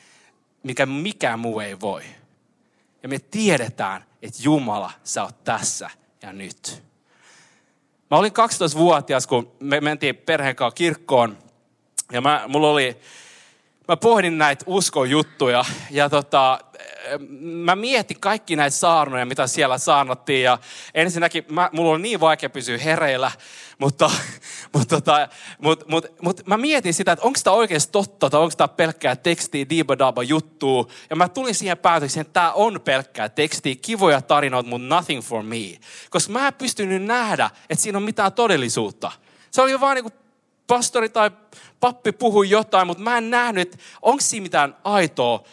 mikä 0.63 0.85
mikään 0.85 1.39
muu 1.39 1.59
ei 1.59 1.79
voi. 1.79 2.03
Ja 3.03 3.09
me 3.09 3.19
tiedetään, 3.19 4.05
että 4.21 4.39
Jumala, 4.43 4.91
sä 5.03 5.23
oot 5.23 5.43
tässä 5.43 5.89
ja 6.21 6.33
nyt. 6.33 6.83
Mä 8.11 8.17
olin 8.17 8.31
12-vuotias, 8.31 9.27
kun 9.27 9.51
me 9.59 9.81
mentiin 9.81 10.15
perheen 10.15 10.55
kanssa 10.55 10.75
kirkkoon. 10.75 11.37
Ja 12.11 12.21
mä, 12.21 12.43
mulla 12.47 12.69
oli, 12.69 12.97
mä 13.91 13.97
pohdin 13.97 14.37
näitä 14.37 14.65
uskojuttuja. 14.67 15.65
Ja 15.89 16.09
tota, 16.09 16.59
mä 17.41 17.75
mietin 17.75 18.19
kaikki 18.19 18.55
näitä 18.55 18.77
saarnoja, 18.77 19.25
mitä 19.25 19.47
siellä 19.47 19.77
saarnottiin. 19.77 20.43
Ja 20.43 20.57
ensinnäkin 20.93 21.45
mä, 21.49 21.69
mulla 21.73 21.91
oli 21.91 22.01
niin 22.01 22.19
vaikea 22.19 22.49
pysyä 22.49 22.77
hereillä, 22.77 23.31
mutta, 23.77 24.11
mutta, 24.73 24.95
tota, 24.95 25.29
mutta, 25.59 25.85
mutta, 25.87 26.09
mutta 26.21 26.43
mä 26.45 26.57
mietin 26.57 26.93
sitä, 26.93 27.11
että 27.11 27.25
onko 27.25 27.39
tämä 27.43 27.55
oikeasti 27.55 27.91
totta 27.91 28.29
tai 28.29 28.39
onko 28.39 28.55
tämä 28.57 28.67
pelkkää 28.67 29.15
tekstiä, 29.15 29.69
diibadaba 29.69 30.23
juttua. 30.23 30.87
Ja 31.09 31.15
mä 31.15 31.29
tulin 31.29 31.55
siihen 31.55 31.77
päätökseen, 31.77 32.21
että 32.21 32.33
tämä 32.33 32.51
on 32.51 32.81
pelkkää 32.81 33.29
tekstiä, 33.29 33.75
kivoja 33.81 34.21
tarinoita, 34.21 34.69
mutta 34.69 34.95
nothing 34.95 35.21
for 35.21 35.43
me. 35.43 35.79
Koska 36.09 36.33
mä 36.33 36.47
en 36.47 36.53
pystynyt 36.53 37.03
nähdä, 37.03 37.49
että 37.69 37.83
siinä 37.83 37.97
on 37.97 38.03
mitään 38.03 38.33
todellisuutta. 38.33 39.11
Se 39.51 39.61
oli 39.61 39.79
vaan 39.79 39.95
niin 39.95 40.03
kuin 40.03 40.20
pastori 40.71 41.09
tai 41.09 41.31
pappi 41.79 42.11
puhui 42.11 42.49
jotain, 42.49 42.87
mutta 42.87 43.03
mä 43.03 43.17
en 43.17 43.29
nähnyt, 43.29 43.61
että 43.61 43.77
onko 44.01 44.21
siinä 44.21 44.43
mitään 44.43 44.75
aitoa 44.83 45.43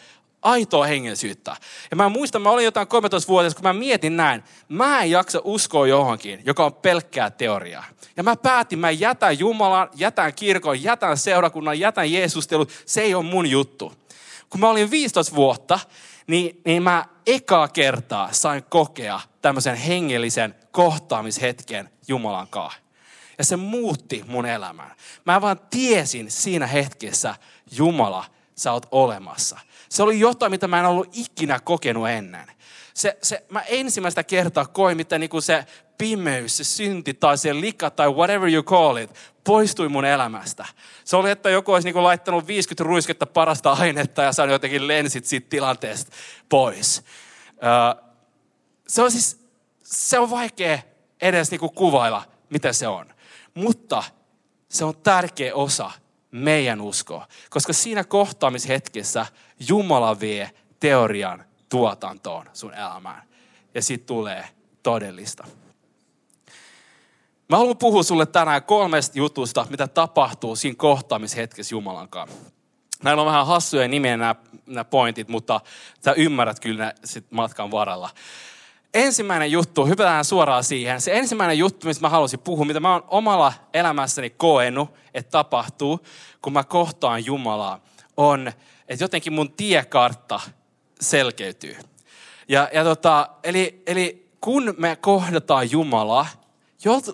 aitoa 0.41 0.85
hengellisyyttä. 0.85 1.55
Ja 1.91 1.97
mä 1.97 2.09
muistan, 2.09 2.41
mä 2.41 2.49
olin 2.49 2.65
jotain 2.65 2.87
13-vuotias, 2.87 3.55
kun 3.55 3.63
mä 3.63 3.73
mietin 3.73 4.17
näin, 4.17 4.43
mä 4.69 5.01
en 5.01 5.11
jaksa 5.11 5.41
uskoa 5.43 5.87
johonkin, 5.87 6.41
joka 6.45 6.65
on 6.65 6.73
pelkkää 6.73 7.29
teoriaa. 7.29 7.85
Ja 8.17 8.23
mä 8.23 8.35
päätin, 8.35 8.79
mä 8.79 8.91
jätän 8.91 9.39
Jumalan, 9.39 9.89
jätän 9.95 10.33
kirkon, 10.33 10.83
jätän 10.83 11.17
seurakunnan, 11.17 11.79
jätän 11.79 12.11
Jeesustelu, 12.11 12.67
se 12.85 13.01
ei 13.01 13.13
ole 13.13 13.23
mun 13.23 13.49
juttu. 13.49 13.93
Kun 14.49 14.61
mä 14.61 14.69
olin 14.69 14.91
15 14.91 15.35
vuotta, 15.35 15.79
niin, 16.27 16.61
niin 16.65 16.83
mä 16.83 17.05
ekaa 17.27 17.67
kertaa 17.67 18.29
sain 18.31 18.63
kokea 18.69 19.19
tämmöisen 19.41 19.75
hengellisen 19.75 20.55
kohtaamishetken 20.71 21.89
Jumalan 22.07 22.47
kanssa. 22.47 22.88
Ja 23.39 23.45
se 23.45 23.55
muutti 23.55 24.23
mun 24.27 24.45
elämän. 24.45 24.91
Mä 25.25 25.41
vaan 25.41 25.59
tiesin 25.69 26.31
siinä 26.31 26.67
hetkessä, 26.67 27.35
Jumala, 27.71 28.25
sä 28.55 28.71
oot 28.71 28.85
olemassa. 28.91 29.59
Se 29.89 30.03
oli 30.03 30.19
jotain, 30.19 30.51
mitä 30.51 30.67
mä 30.67 30.79
en 30.79 30.85
ollut 30.85 31.09
ikinä 31.13 31.59
kokenut 31.59 32.09
ennen. 32.09 32.51
Se, 32.93 33.17
se, 33.21 33.45
mä 33.49 33.61
ensimmäistä 33.61 34.23
kertaa 34.23 34.65
koin, 34.65 34.97
mitä 34.97 35.19
niinku 35.19 35.41
se 35.41 35.65
pimeys, 35.97 36.57
se 36.57 36.63
synti 36.63 37.13
tai 37.13 37.37
se 37.37 37.61
lika 37.61 37.89
tai 37.89 38.09
whatever 38.09 38.49
you 38.49 38.63
call 38.63 38.97
it, 38.97 39.15
poistui 39.43 39.89
mun 39.89 40.05
elämästä. 40.05 40.65
Se 41.05 41.15
oli, 41.15 41.31
että 41.31 41.49
joku 41.49 41.73
olisi 41.73 41.87
niinku 41.87 42.03
laittanut 42.03 42.47
50 42.47 42.83
ruisketta 42.83 43.25
parasta 43.25 43.71
ainetta 43.71 44.21
ja 44.21 44.33
saanut 44.33 44.53
jotenkin 44.53 44.87
lensit 44.87 45.25
siitä 45.25 45.49
tilanteesta 45.49 46.11
pois. 46.49 47.03
se 48.87 49.01
on 49.01 49.11
siis, 49.11 49.39
se 49.83 50.19
on 50.19 50.29
vaikea 50.29 50.79
edes 51.21 51.51
niinku 51.51 51.69
kuvailla, 51.69 52.23
mitä 52.49 52.73
se 52.73 52.87
on. 52.87 53.13
Mutta 53.53 54.03
se 54.69 54.85
on 54.85 54.97
tärkeä 54.97 55.55
osa 55.55 55.91
meidän 56.31 56.81
uskoa, 56.81 57.27
koska 57.49 57.73
siinä 57.73 58.03
kohtaamishetkessä 58.03 59.25
Jumala 59.69 60.19
vie 60.19 60.51
teorian 60.79 61.43
tuotantoon 61.69 62.45
sun 62.53 62.73
elämään. 62.73 63.23
Ja 63.73 63.81
siitä 63.81 64.05
tulee 64.05 64.47
todellista. 64.83 65.47
Mä 67.49 67.57
haluan 67.57 67.77
puhua 67.77 68.03
sulle 68.03 68.25
tänään 68.25 68.63
kolmesta 68.63 69.17
jutusta, 69.17 69.67
mitä 69.69 69.87
tapahtuu 69.87 70.55
siinä 70.55 70.75
kohtaamishetkessä 70.75 71.75
Jumalan 71.75 72.09
kanssa. 72.09 72.51
Näillä 73.03 73.21
on 73.21 73.25
vähän 73.25 73.47
hassuja 73.47 73.87
nimiä 73.87 74.17
nämä, 74.17 74.35
nämä 74.65 74.83
pointit, 74.83 75.27
mutta 75.27 75.61
sä 76.05 76.13
ymmärrät 76.13 76.59
kyllä 76.59 76.85
ne 76.85 76.95
sit 77.03 77.31
matkan 77.31 77.71
varrella. 77.71 78.09
Ensimmäinen 78.93 79.51
juttu, 79.51 79.85
hypätään 79.85 80.25
suoraan 80.25 80.63
siihen. 80.63 81.01
Se 81.01 81.17
ensimmäinen 81.17 81.57
juttu, 81.57 81.87
mistä 81.87 82.01
mä 82.01 82.09
haluaisin 82.09 82.39
puhua, 82.39 82.65
mitä 82.65 82.79
mä 82.79 82.93
oon 82.93 83.03
omalla 83.07 83.53
elämässäni 83.73 84.29
koenut, 84.29 84.93
että 85.13 85.31
tapahtuu, 85.31 85.99
kun 86.41 86.53
mä 86.53 86.63
kohtaan 86.63 87.25
Jumalaa, 87.25 87.79
on, 88.17 88.47
että 88.87 89.03
jotenkin 89.03 89.33
mun 89.33 89.51
tiekartta 89.51 90.39
selkeytyy. 91.01 91.77
Ja, 92.47 92.69
ja 92.73 92.83
tota, 92.83 93.29
eli, 93.43 93.83
eli 93.87 94.31
kun 94.41 94.73
me 94.77 94.95
kohdataan 94.95 95.71
Jumalaa, 95.71 96.27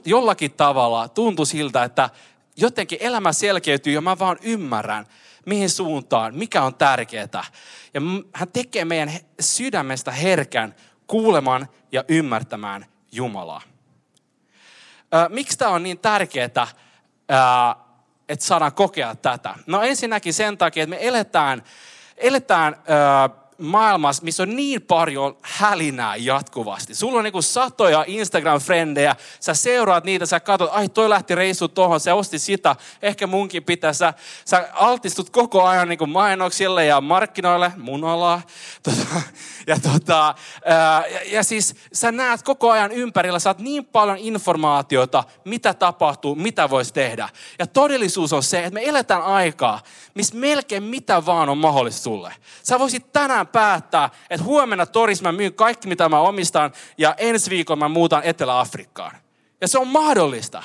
jollakin 0.05 0.51
tavalla 0.51 1.07
tuntuu 1.07 1.45
siltä, 1.45 1.83
että 1.83 2.09
jotenkin 2.57 2.97
elämä 3.01 3.33
selkeytyy 3.33 3.93
ja 3.93 4.01
mä 4.01 4.19
vaan 4.19 4.37
ymmärrän, 4.41 5.05
mihin 5.45 5.69
suuntaan, 5.69 6.35
mikä 6.35 6.63
on 6.63 6.75
tärkeää. 6.75 7.43
Ja 7.93 8.01
hän 8.33 8.51
tekee 8.53 8.85
meidän 8.85 9.11
sydämestä 9.39 10.11
herkän 10.11 10.75
kuulemaan 11.07 11.67
ja 11.91 12.03
ymmärtämään 12.07 12.85
Jumalaa. 13.11 13.61
Miksi 15.29 15.57
tämä 15.57 15.71
on 15.71 15.83
niin 15.83 15.99
tärkeää, 15.99 16.45
että 16.45 16.67
saadaan 18.39 18.73
kokea 18.73 19.15
tätä? 19.15 19.55
No 19.67 19.81
ensinnäkin 19.81 20.33
sen 20.33 20.57
takia, 20.57 20.83
että 20.83 20.95
me 20.95 21.07
eletään, 21.07 21.63
eletään 22.17 22.75
maailmassa, 23.57 24.23
missä 24.23 24.43
on 24.43 24.55
niin 24.55 24.81
paljon 24.81 25.37
hälinää 25.41 26.15
jatkuvasti. 26.15 26.95
Sulla 26.95 27.17
on 27.17 27.23
niin 27.23 27.43
satoja 27.43 28.05
Instagram-frendejä, 28.07 29.15
sä 29.39 29.53
seuraat 29.53 30.03
niitä, 30.03 30.25
sä 30.25 30.39
katsot, 30.39 30.69
ai 30.73 30.89
toi 30.89 31.09
lähti 31.09 31.35
reissu 31.35 31.67
tohon, 31.67 31.99
se 31.99 32.13
osti 32.13 32.39
sitä, 32.39 32.75
ehkä 33.01 33.27
munkin 33.27 33.63
pitää. 33.63 33.93
Sä, 33.93 34.13
sä 34.45 34.69
altistut 34.73 35.29
koko 35.29 35.63
ajan 35.63 35.89
niin 35.89 36.09
mainoksille 36.09 36.85
ja 36.85 37.01
markkinoille, 37.01 37.71
mun 37.77 38.03
alaa. 38.03 38.41
Tota, 38.83 39.21
ja, 39.67 39.77
tota, 39.79 40.35
ää, 40.65 41.07
ja, 41.07 41.19
ja 41.31 41.43
siis 41.43 41.75
sä 41.93 42.11
näet 42.11 42.43
koko 42.43 42.71
ajan 42.71 42.91
ympärillä, 42.91 43.39
saat 43.39 43.59
niin 43.59 43.85
paljon 43.85 44.17
informaatiota, 44.17 45.23
mitä 45.45 45.73
tapahtuu, 45.73 46.35
mitä 46.35 46.69
voisi 46.69 46.93
tehdä. 46.93 47.29
Ja 47.59 47.67
todellisuus 47.67 48.33
on 48.33 48.43
se, 48.43 48.59
että 48.59 48.73
me 48.73 48.89
eletään 48.89 49.23
aikaa, 49.23 49.79
missä 50.13 50.35
melkein 50.35 50.83
mitä 50.83 51.25
vaan 51.25 51.49
on 51.49 51.57
mahdollista 51.57 52.01
sulle. 52.01 52.33
Sä 52.63 52.79
voisit 52.79 53.13
tänään 53.13 53.44
tänään 53.45 53.81
päättää, 53.81 54.09
että 54.29 54.43
huomenna 54.43 54.85
torissa 54.85 55.23
mä 55.23 55.31
myyn 55.31 55.53
kaikki, 55.53 55.87
mitä 55.87 56.09
mä 56.09 56.19
omistan, 56.19 56.73
ja 56.97 57.15
ensi 57.17 57.49
viikolla 57.49 57.79
mä 57.79 57.89
muutan 57.89 58.23
Etelä-Afrikkaan. 58.23 59.17
Ja 59.61 59.67
se 59.67 59.79
on 59.79 59.87
mahdollista. 59.87 60.63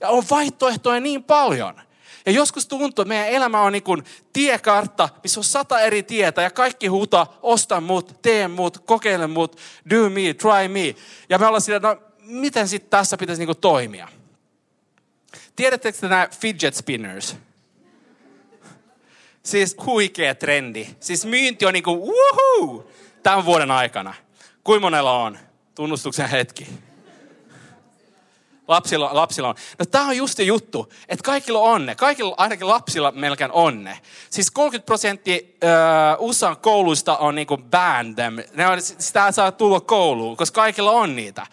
Ja 0.00 0.08
on 0.08 0.24
vaihtoehtoja 0.30 1.00
niin 1.00 1.24
paljon. 1.24 1.80
Ja 2.26 2.32
joskus 2.32 2.66
tuntuu, 2.66 3.02
että 3.02 3.08
meidän 3.08 3.28
elämä 3.28 3.60
on 3.60 3.72
niin 3.72 3.82
kuin 3.82 4.04
tiekartta, 4.32 5.08
missä 5.22 5.40
on 5.40 5.44
sata 5.44 5.80
eri 5.80 6.02
tietä 6.02 6.42
ja 6.42 6.50
kaikki 6.50 6.86
huutaa, 6.86 7.38
osta 7.42 7.80
mut, 7.80 8.22
tee 8.22 8.48
mut, 8.48 8.78
kokeile 8.78 9.26
mut, 9.26 9.56
do 9.90 10.10
me, 10.10 10.34
try 10.34 10.68
me. 10.68 10.94
Ja 11.28 11.38
me 11.38 11.46
ollaan 11.46 11.60
sillä, 11.60 11.78
no 11.78 11.96
miten 12.20 12.68
sitten 12.68 12.90
tässä 12.90 13.16
pitäisi 13.16 13.40
niin 13.40 13.46
kuin 13.46 13.58
toimia? 13.58 14.08
Tiedättekö 15.56 16.08
nämä 16.08 16.28
fidget 16.40 16.74
spinners? 16.74 17.36
Siis 19.44 19.76
huikea 19.86 20.34
trendi. 20.34 20.86
Siis 21.00 21.26
myynti 21.26 21.66
on 21.66 21.72
niinku 21.72 21.90
wuhuu 21.90 22.90
tämän 23.22 23.44
vuoden 23.44 23.70
aikana. 23.70 24.14
Kuinka 24.64 24.80
monella 24.80 25.12
on? 25.12 25.38
Tunnustuksen 25.74 26.28
hetki. 26.28 26.66
Lapsilla, 28.68 29.10
lapsilla 29.12 29.48
on. 29.48 29.54
No 29.78 29.84
tämä 29.86 30.06
on 30.06 30.16
just 30.16 30.38
juttu, 30.38 30.92
että 31.08 31.22
kaikilla 31.22 31.58
on 31.58 31.72
onne. 31.72 31.94
Kaikilla, 31.94 32.34
ainakin 32.36 32.68
lapsilla 32.68 33.12
melkein 33.12 33.52
onne. 33.52 33.98
Siis 34.30 34.50
30 34.50 34.86
prosenttia 34.86 35.38
uh, 36.18 36.28
USAn 36.28 36.56
kouluista 36.56 37.16
on 37.16 37.34
niinku 37.34 37.56
banned 37.56 38.14
them. 38.14 38.38
Ne 38.54 38.66
on, 38.66 38.82
sitä 38.82 39.32
saa 39.32 39.52
tulla 39.52 39.80
kouluun, 39.80 40.36
koska 40.36 40.60
kaikilla 40.60 40.90
on 40.90 41.16
niitä. 41.16 41.46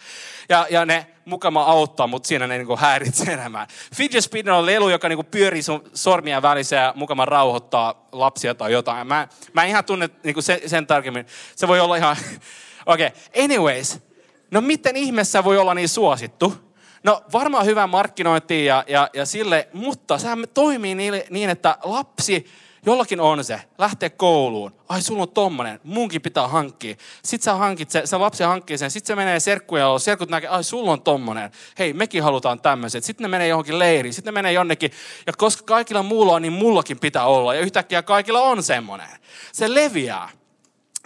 Ja, 0.48 0.66
ja 0.70 0.86
ne 0.86 1.06
mukama 1.24 1.62
auttaa, 1.62 2.06
mutta 2.06 2.26
siinä 2.26 2.46
ne 2.46 2.58
niinku 2.58 2.76
häiritsee 2.76 3.32
enemmän. 3.32 3.66
Fidget 3.94 4.24
spinner 4.24 4.54
on 4.54 4.66
lelu, 4.66 4.88
joka 4.88 5.08
niinku 5.08 5.24
pyörii 5.24 5.62
sun 5.62 5.84
sormia 5.94 6.42
välissä 6.42 6.76
ja 6.76 6.92
mukama 6.96 7.24
rauhoittaa 7.24 8.08
lapsia 8.12 8.54
tai 8.54 8.72
jotain. 8.72 9.06
Mä, 9.06 9.28
mä 9.52 9.62
en 9.62 9.68
ihan 9.68 9.84
tunne 9.84 10.10
niinku 10.22 10.42
sen, 10.42 10.60
sen 10.66 10.86
tarkemmin. 10.86 11.26
Se 11.56 11.68
voi 11.68 11.80
olla 11.80 11.96
ihan... 11.96 12.16
Okei, 12.86 13.06
okay. 13.06 13.44
anyways. 13.44 13.98
No 14.50 14.60
miten 14.60 14.96
ihmeessä 14.96 15.44
voi 15.44 15.58
olla 15.58 15.74
niin 15.74 15.88
suosittu? 15.88 16.71
No 17.04 17.22
varmaan 17.32 17.66
hyvä 17.66 17.86
markkinointi 17.86 18.64
ja, 18.64 18.84
ja, 18.86 19.10
ja 19.14 19.26
sille, 19.26 19.68
mutta 19.72 20.18
sehän 20.18 20.44
toimii 20.54 20.94
niin, 20.94 21.22
niin, 21.30 21.50
että 21.50 21.78
lapsi 21.84 22.46
Jollakin 22.86 23.20
on 23.20 23.44
se, 23.44 23.60
lähtee 23.78 24.10
kouluun. 24.10 24.74
Ai, 24.88 25.02
sulla 25.02 25.22
on 25.22 25.28
tommonen, 25.28 25.80
munkin 25.84 26.22
pitää 26.22 26.48
hankkia. 26.48 26.94
Sitten 27.24 27.44
sä 27.44 27.54
hankit 27.54 27.90
se, 27.90 28.02
se 28.04 28.16
lapsi 28.16 28.44
hankkii 28.44 28.78
sen. 28.78 28.90
Sitten 28.90 29.06
se 29.06 29.16
menee 29.16 29.40
serkkuja, 29.40 29.98
serkut 29.98 30.28
näkee, 30.28 30.48
ai, 30.50 30.64
sulla 30.64 30.92
on 30.92 31.02
tommonen. 31.02 31.50
Hei, 31.78 31.92
mekin 31.92 32.22
halutaan 32.22 32.60
tämmöiset. 32.60 33.04
Sitten 33.04 33.24
ne 33.24 33.28
menee 33.28 33.48
johonkin 33.48 33.78
leiriin, 33.78 34.14
sitten 34.14 34.34
ne 34.34 34.38
menee 34.38 34.52
jonnekin. 34.52 34.90
Ja 35.26 35.32
koska 35.32 35.64
kaikilla 35.64 36.02
muulla 36.02 36.32
on, 36.32 36.42
niin 36.42 36.52
mullakin 36.52 36.98
pitää 36.98 37.26
olla. 37.26 37.54
Ja 37.54 37.60
yhtäkkiä 37.60 38.02
kaikilla 38.02 38.40
on 38.40 38.62
semmonen. 38.62 39.08
Se 39.52 39.74
leviää. 39.74 40.28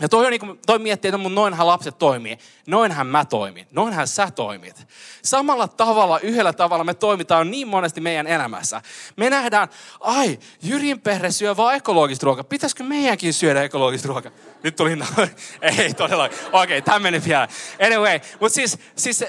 Ja 0.01 0.09
toi, 0.09 0.25
on 0.25 0.31
niin 0.31 0.41
kuin, 0.41 0.61
toi 0.67 0.79
miettii, 0.79 1.09
että 1.09 1.19
mun 1.19 1.35
noinhan 1.35 1.67
lapset 1.67 1.99
toimii. 1.99 2.39
Noinhan 2.67 3.07
mä 3.07 3.25
toimin. 3.25 3.67
Noinhan 3.71 4.09
sä 4.09 4.31
toimit. 4.31 4.87
Samalla 5.23 5.69
tavalla, 5.69 6.19
yhdellä 6.19 6.53
tavalla 6.53 6.85
me 6.85 6.95
toimitaan 6.95 7.51
niin 7.51 7.69
monesti 7.69 8.01
meidän 8.01 8.27
elämässä. 8.27 8.83
Me 9.17 9.31
nähdään, 9.31 9.69
ai, 10.01 10.39
Jyrin 10.63 11.01
perhe 11.01 11.31
syö 11.31 11.57
vaan 11.57 11.77
ekologista 11.77 12.25
ruokaa. 12.25 12.45
Pitäisikö 12.45 12.85
meidänkin 12.85 13.33
syödä 13.33 13.63
ekologista 13.63 14.09
ruokaa? 14.09 14.33
Nyt 14.63 14.77
tuli 14.77 14.97
noin. 14.97 15.31
Ei 15.79 15.95
todella. 15.95 16.25
Okei, 16.25 16.41
okay, 16.53 16.83
tämä 16.83 16.99
meni 16.99 17.23
vielä. 17.25 17.49
Anyway, 17.87 18.21
mutta 18.41 18.55
siis, 18.55 18.79
siis 18.97 19.25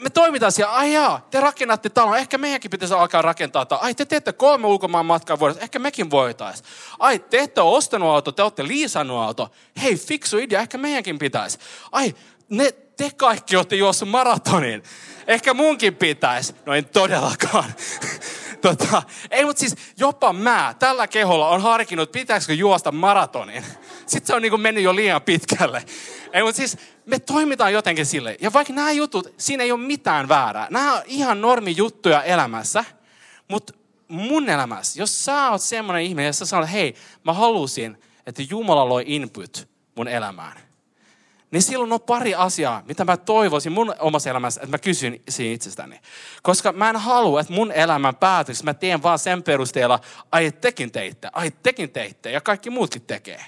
me 0.00 0.10
toimitaan 0.10 0.52
siellä. 0.52 0.74
Ai 0.74 0.92
jaa, 0.92 1.26
te 1.30 1.40
rakennatte 1.40 1.88
talon. 1.88 2.18
Ehkä 2.18 2.38
meidänkin 2.38 2.70
pitäisi 2.70 2.94
alkaa 2.94 3.22
rakentaa 3.22 3.66
talon. 3.66 3.84
Ai, 3.84 3.94
te 3.94 4.04
teette 4.04 4.32
kolme 4.32 4.66
ulkomaan 4.66 5.06
matkaa 5.06 5.38
vuodessa. 5.38 5.62
Ehkä 5.62 5.78
mekin 5.78 6.10
voitaisiin. 6.10 6.66
Ai, 6.98 7.18
te 7.18 7.38
ette 7.38 7.60
ole 7.60 7.76
ostanut 7.76 8.08
auto, 8.08 8.32
te 8.32 8.42
olette 8.42 8.66
liisannut 8.66 9.18
auto. 9.18 9.50
Hei, 9.82 9.96
fiksu 10.12 10.38
idea. 10.38 10.60
Ehkä 10.60 10.78
meidänkin 10.78 11.18
pitäisi. 11.18 11.58
Ai, 11.92 12.14
ne, 12.48 12.72
te 12.96 13.10
kaikki 13.16 13.56
olette 13.56 13.76
juossut 13.76 14.08
maratonin. 14.08 14.82
Ehkä 15.26 15.54
munkin 15.54 15.96
pitäisi. 15.96 16.54
No 16.66 16.74
en 16.74 16.84
todellakaan. 16.84 17.74
tota, 18.62 19.02
ei, 19.30 19.44
mutta 19.44 19.60
siis 19.60 19.76
jopa 19.98 20.32
mä 20.32 20.74
tällä 20.78 21.06
keholla 21.06 21.48
on 21.48 21.62
harkinnut, 21.62 22.12
pitäisikö 22.12 22.54
juosta 22.54 22.92
maratonin. 22.92 23.64
Sitten 24.06 24.26
se 24.26 24.34
on 24.34 24.42
niin 24.42 24.60
mennyt 24.60 24.84
jo 24.84 24.94
liian 24.94 25.22
pitkälle. 25.22 25.84
Ei, 26.32 26.42
mutta 26.42 26.56
siis 26.56 26.78
me 27.06 27.18
toimitaan 27.18 27.72
jotenkin 27.72 28.06
sille. 28.06 28.36
Ja 28.40 28.52
vaikka 28.52 28.72
nämä 28.72 28.92
jutut, 28.92 29.34
siinä 29.36 29.64
ei 29.64 29.72
ole 29.72 29.80
mitään 29.80 30.28
väärää. 30.28 30.66
Nämä 30.70 30.96
on 30.96 31.02
ihan 31.06 31.40
normi 31.40 31.74
juttuja 31.76 32.22
elämässä. 32.22 32.84
Mutta 33.48 33.72
mun 34.08 34.48
elämässä, 34.48 35.00
jos 35.00 35.24
sä 35.24 35.50
oot 35.50 35.62
semmoinen 35.62 36.04
ihminen, 36.04 36.26
jossa 36.26 36.44
sä 36.44 36.50
sanot, 36.50 36.72
hei, 36.72 36.94
mä 37.24 37.32
halusin, 37.32 37.98
että 38.26 38.42
Jumala 38.50 38.88
loi 38.88 39.04
input 39.06 39.71
mun 39.96 40.08
elämään 40.08 40.72
niin 41.52 41.62
silloin 41.62 41.92
on 41.92 42.00
pari 42.00 42.34
asiaa, 42.34 42.82
mitä 42.86 43.04
mä 43.04 43.16
toivoisin 43.16 43.72
mun 43.72 43.94
omassa 43.98 44.30
elämässä, 44.30 44.60
että 44.60 44.70
mä 44.70 44.78
kysyn 44.78 45.20
siinä 45.28 45.54
itsestäni. 45.54 46.00
Koska 46.42 46.72
mä 46.72 46.90
en 46.90 46.96
halua, 46.96 47.40
että 47.40 47.52
mun 47.52 47.72
elämän 47.72 48.16
päätös, 48.16 48.62
mä 48.62 48.74
teen 48.74 49.02
vaan 49.02 49.18
sen 49.18 49.42
perusteella, 49.42 50.00
ai 50.32 50.52
tekin 50.52 50.92
teitte, 50.92 51.28
ai 51.32 51.50
tekin 51.62 51.90
teitte 51.90 52.30
ja 52.30 52.40
kaikki 52.40 52.70
muutkin 52.70 53.02
tekee. 53.02 53.44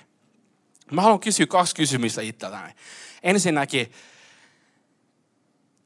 Mä 0.91 1.03
haluan 1.03 1.21
kysyä 1.21 1.47
kaksi 1.47 1.75
kysymystä 1.75 2.23
itseltäni. 2.23 2.73
Ensinnäkin, 3.23 3.93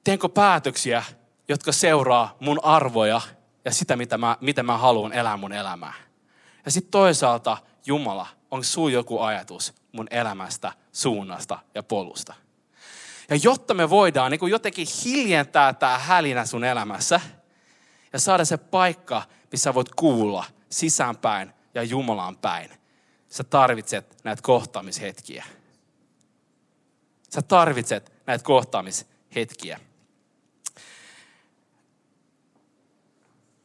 teenkö 0.05 0.29
päätöksiä, 0.29 1.05
jotka 1.49 1.73
seuraa 1.73 2.37
mun 2.41 2.65
arvoja 2.65 3.21
ja 3.65 3.71
sitä, 3.71 3.97
mitä 3.97 4.19
mä, 4.19 4.37
mitä 4.41 4.63
mä 4.63 4.79
haluan 4.79 5.13
elää 5.13 5.37
mun 5.37 5.53
elämää. 5.53 5.95
Ja 6.65 6.71
sitten 6.71 6.91
toisaalta, 6.91 7.57
Jumala, 7.87 8.27
onko 8.51 8.65
sulla 8.65 8.91
joku 8.91 9.21
ajatus 9.21 9.75
mun 9.99 10.09
elämästä, 10.11 10.73
suunnasta 10.93 11.59
ja 11.75 11.83
polusta? 11.83 12.35
Ja 13.31 13.37
jotta 13.43 13.75
me 13.75 13.91
voidaan 13.91 14.31
niin 14.31 14.39
kuin 14.39 14.51
jotenkin 14.51 14.87
hiljentää 15.05 15.73
tämä 15.73 15.99
hälinä 15.99 16.47
sun 16.47 16.65
elämässä 16.65 17.21
ja 18.13 18.19
saada 18.19 18.45
se 18.45 18.57
paikka, 18.57 19.23
missä 19.53 19.75
voit 19.75 19.95
kuulla 19.97 20.45
sisäänpäin 20.71 21.53
ja 21.75 21.83
Jumalaan 21.83 22.37
päin, 22.37 22.71
sä 23.29 23.45
tarvitset 23.45 24.25
näitä 24.25 24.43
kohtaamishetkiä. 24.43 25.45
Sä 27.35 27.43
tarvitset 27.43 28.13
näitä 28.27 28.45
kohtaamishetkiä. 28.45 29.81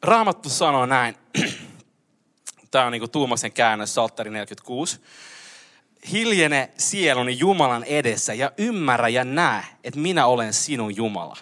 Raamattu 0.01 0.49
sanoo 0.49 0.85
näin. 0.85 1.17
Tämä 2.71 2.85
on 2.85 2.91
niin 2.91 3.01
kuin 3.01 3.11
Tuumasen 3.11 3.51
käännös, 3.51 3.93
Saltteri 3.93 4.31
46. 4.31 5.01
Hiljene 6.11 6.69
sieluni 6.77 7.39
Jumalan 7.39 7.83
edessä 7.83 8.33
ja 8.33 8.51
ymmärrä 8.57 9.09
ja 9.09 9.23
näe, 9.23 9.63
että 9.83 9.99
minä 9.99 10.25
olen 10.25 10.53
sinun 10.53 10.95
Jumala. 10.95 11.37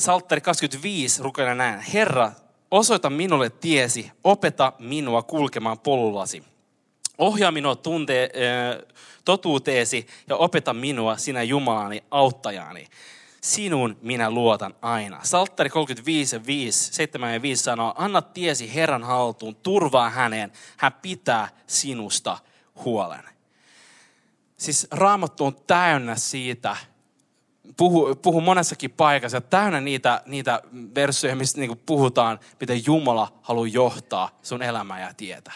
Saltteri 0.00 0.40
25 0.40 1.22
rukoilla 1.22 1.54
näin. 1.54 1.80
Herra, 1.80 2.32
osoita 2.70 3.10
minulle 3.10 3.50
tiesi, 3.50 4.12
opeta 4.24 4.72
minua 4.78 5.22
kulkemaan 5.22 5.78
polullasi. 5.78 6.42
Ohjaa 7.18 7.52
minua 7.52 7.76
tunte, 7.76 8.30
totuuteesi 9.24 10.06
ja 10.28 10.36
opeta 10.36 10.74
minua 10.74 11.16
sinä 11.16 11.42
Jumalani 11.42 12.04
auttajani 12.10 12.86
sinun 13.46 13.96
minä 14.02 14.30
luotan 14.30 14.74
aina. 14.82 15.20
Salttari 15.22 15.70
35, 15.70 16.46
5, 16.46 16.92
7 16.94 17.34
ja 17.34 17.42
5 17.42 17.62
sanoo, 17.62 17.94
anna 17.96 18.22
tiesi 18.22 18.74
Herran 18.74 19.04
haltuun, 19.04 19.56
turvaa 19.56 20.10
häneen, 20.10 20.52
hän 20.76 20.92
pitää 20.92 21.48
sinusta 21.66 22.38
huolen. 22.84 23.24
Siis 24.56 24.86
raamattu 24.90 25.44
on 25.44 25.56
täynnä 25.66 26.16
siitä, 26.16 26.76
puhu, 27.76 28.14
puhu 28.14 28.40
monessakin 28.40 28.90
paikassa, 28.90 29.40
täynnä 29.40 29.80
niitä, 29.80 30.22
niitä 30.26 30.62
versoja, 30.94 31.36
missä 31.36 31.60
niin 31.60 31.80
puhutaan, 31.86 32.40
miten 32.60 32.86
Jumala 32.86 33.32
haluaa 33.42 33.66
johtaa 33.66 34.30
sun 34.42 34.62
elämää 34.62 35.00
ja 35.00 35.14
tietä. 35.14 35.52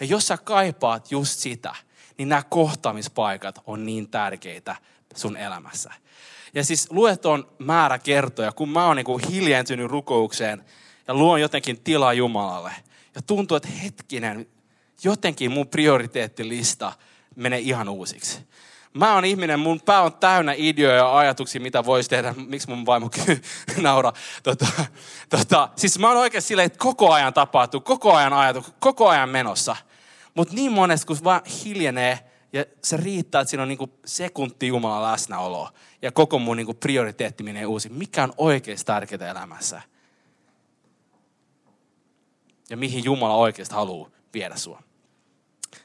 Ja 0.00 0.06
jos 0.06 0.26
sä 0.26 0.36
kaipaat 0.36 1.10
just 1.10 1.38
sitä, 1.38 1.74
niin 2.18 2.28
nämä 2.28 2.42
kohtaamispaikat 2.42 3.58
on 3.66 3.86
niin 3.86 4.08
tärkeitä 4.08 4.76
sun 5.14 5.36
elämässä. 5.36 5.92
Ja 6.54 6.64
siis 6.64 6.86
lueton 6.90 7.48
määrä 7.58 7.98
kertoja, 7.98 8.52
kun 8.52 8.68
mä 8.68 8.86
oon 8.86 8.96
niin 8.96 9.30
hiljentynyt 9.30 9.90
rukoukseen 9.90 10.64
ja 11.08 11.14
luon 11.14 11.40
jotenkin 11.40 11.80
tilaa 11.80 12.12
Jumalalle. 12.12 12.72
Ja 13.14 13.22
tuntuu, 13.22 13.56
että 13.56 13.68
hetkinen, 13.68 14.46
jotenkin 15.04 15.50
mun 15.50 15.68
prioriteettilista 15.68 16.92
menee 17.36 17.58
ihan 17.58 17.88
uusiksi. 17.88 18.48
Mä 18.94 19.14
oon 19.14 19.24
ihminen, 19.24 19.60
mun 19.60 19.80
pää 19.80 20.02
on 20.02 20.12
täynnä 20.12 20.54
ideoja 20.56 20.96
ja 20.96 21.18
ajatuksia, 21.18 21.60
mitä 21.60 21.84
voisi 21.84 22.10
tehdä. 22.10 22.34
Miksi 22.46 22.68
mun 22.68 22.86
vaimo 22.86 23.10
naura? 23.76 24.12
Tota, 24.42 24.66
tota, 25.28 25.68
siis 25.76 25.98
mä 25.98 26.08
oon 26.08 26.16
oikein 26.16 26.42
silleen, 26.42 26.66
että 26.66 26.78
koko 26.78 27.12
ajan 27.12 27.34
tapahtuu, 27.34 27.80
koko 27.80 28.14
ajan 28.14 28.32
ajatus, 28.32 28.72
koko 28.78 29.08
ajan 29.08 29.28
menossa. 29.28 29.76
Mutta 30.34 30.54
niin 30.54 30.72
monesti, 30.72 31.06
kun 31.06 31.16
vaan 31.24 31.40
hiljenee, 31.64 32.18
ja 32.52 32.64
se 32.84 32.96
riittää, 32.96 33.40
että 33.40 33.50
siinä 33.50 33.62
on 33.62 33.68
niin 33.68 33.92
sekunti 34.04 34.66
Jumalan 34.66 35.12
läsnäoloa. 35.12 35.72
Ja 36.02 36.12
koko 36.12 36.38
mun 36.38 36.56
niin 36.56 36.76
prioriteetti 36.76 37.42
menee 37.42 37.66
uusi. 37.66 37.88
Mikä 37.88 38.22
on 38.22 38.32
oikeasti 38.36 38.86
tärkeää 38.86 39.30
elämässä? 39.30 39.82
Ja 42.70 42.76
mihin 42.76 43.04
Jumala 43.04 43.34
oikeasti 43.34 43.74
haluaa 43.74 44.10
viedä 44.34 44.56
sua. 44.56 44.82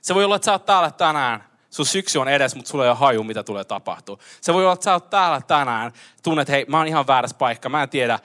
Se 0.02 0.16
voi 0.16 0.24
olla, 0.24 0.36
että 0.36 0.46
sä 0.46 0.52
oot 0.52 0.66
täällä 0.66 0.92
tänään. 0.92 1.44
Sun 1.70 1.86
syksy 1.86 2.20
on 2.20 2.28
edes, 2.28 2.56
mutta 2.56 2.72
sulla 2.72 2.84
ei 2.84 2.90
ole 2.90 2.98
haju, 2.98 3.24
mitä 3.24 3.44
tulee 3.44 3.64
tapahtua. 3.64 4.18
Se 4.42 4.54
voi 4.54 4.64
olla, 4.64 4.74
että 4.74 4.84
sä 4.84 4.94
oot 4.94 5.10
täällä 5.10 5.42
tänään. 5.42 5.92
Tunnet, 6.24 6.50
hei, 6.50 6.66
mä 6.68 6.78
oon 6.78 6.88
ihan 6.88 7.08
väärässä 7.08 7.38
paikka. 7.38 7.70
Mä 7.70 7.84
en 7.84 7.90
tiedä, 7.90 8.20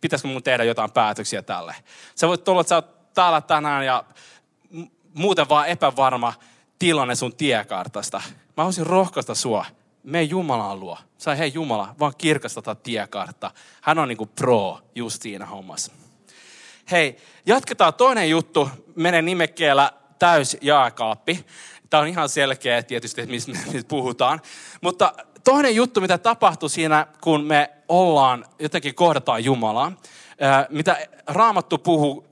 pitäisikö 0.00 0.28
mun 0.28 0.42
tehdä 0.42 0.64
jotain 0.64 0.92
päätöksiä 0.92 1.42
tälle. 1.42 1.74
Se 2.14 2.28
voi 2.28 2.38
olla, 2.46 2.60
että 2.60 2.68
sä 2.68 2.74
oot 2.74 3.14
täällä 3.14 3.40
tänään 3.40 3.86
ja 3.86 4.04
muuten 5.14 5.48
vaan 5.48 5.68
epävarma 5.68 6.34
tilanne 6.78 7.14
sun 7.14 7.36
tiekartasta. 7.36 8.22
Mä 8.26 8.52
haluaisin 8.56 8.86
rohkaista 8.86 9.34
sua. 9.34 9.66
Me 10.02 10.22
Jumalaan 10.22 10.80
luo. 10.80 10.98
Sä 11.18 11.34
hei 11.34 11.52
Jumala, 11.54 11.94
vaan 11.98 12.12
kirkastata 12.18 12.74
tiekartta. 12.74 13.50
Hän 13.80 13.98
on 13.98 14.08
niinku 14.08 14.26
pro 14.26 14.78
just 14.94 15.22
siinä 15.22 15.46
hommassa. 15.46 15.92
Hei, 16.90 17.16
jatketaan 17.46 17.94
toinen 17.94 18.30
juttu. 18.30 18.70
Menen 18.96 19.24
nimekkeellä 19.24 19.92
täys 20.18 20.56
jaakaappi. 20.60 21.46
Tämä 21.90 22.00
on 22.00 22.08
ihan 22.08 22.28
selkeä 22.28 22.82
tietysti, 22.82 23.20
että 23.20 23.32
mistä 23.32 23.52
me 23.52 23.82
puhutaan. 23.88 24.40
Mutta 24.80 25.12
toinen 25.44 25.74
juttu, 25.74 26.00
mitä 26.00 26.18
tapahtuu 26.18 26.68
siinä, 26.68 27.06
kun 27.20 27.44
me 27.44 27.70
ollaan, 27.88 28.44
jotenkin 28.58 28.94
kohdataan 28.94 29.44
Jumalaa, 29.44 29.92
mitä 30.68 31.06
Raamattu 31.26 31.78
puhuu, 31.78 32.26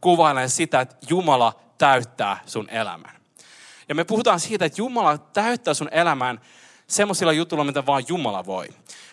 kuvailee 0.00 0.48
sitä, 0.48 0.80
että 0.80 0.96
Jumala 1.08 1.60
täyttää 1.78 2.40
sun 2.46 2.68
elämän. 2.70 3.16
Ja 3.88 3.94
me 3.94 4.04
puhutaan 4.04 4.40
siitä, 4.40 4.64
että 4.64 4.80
Jumala 4.80 5.18
täyttää 5.18 5.74
sun 5.74 5.88
elämän 5.92 6.40
semmoisilla 6.86 7.32
jutuilla, 7.32 7.64
mitä 7.64 7.86
vaan 7.86 8.04
Jumala 8.08 8.46
voi. 8.46 8.68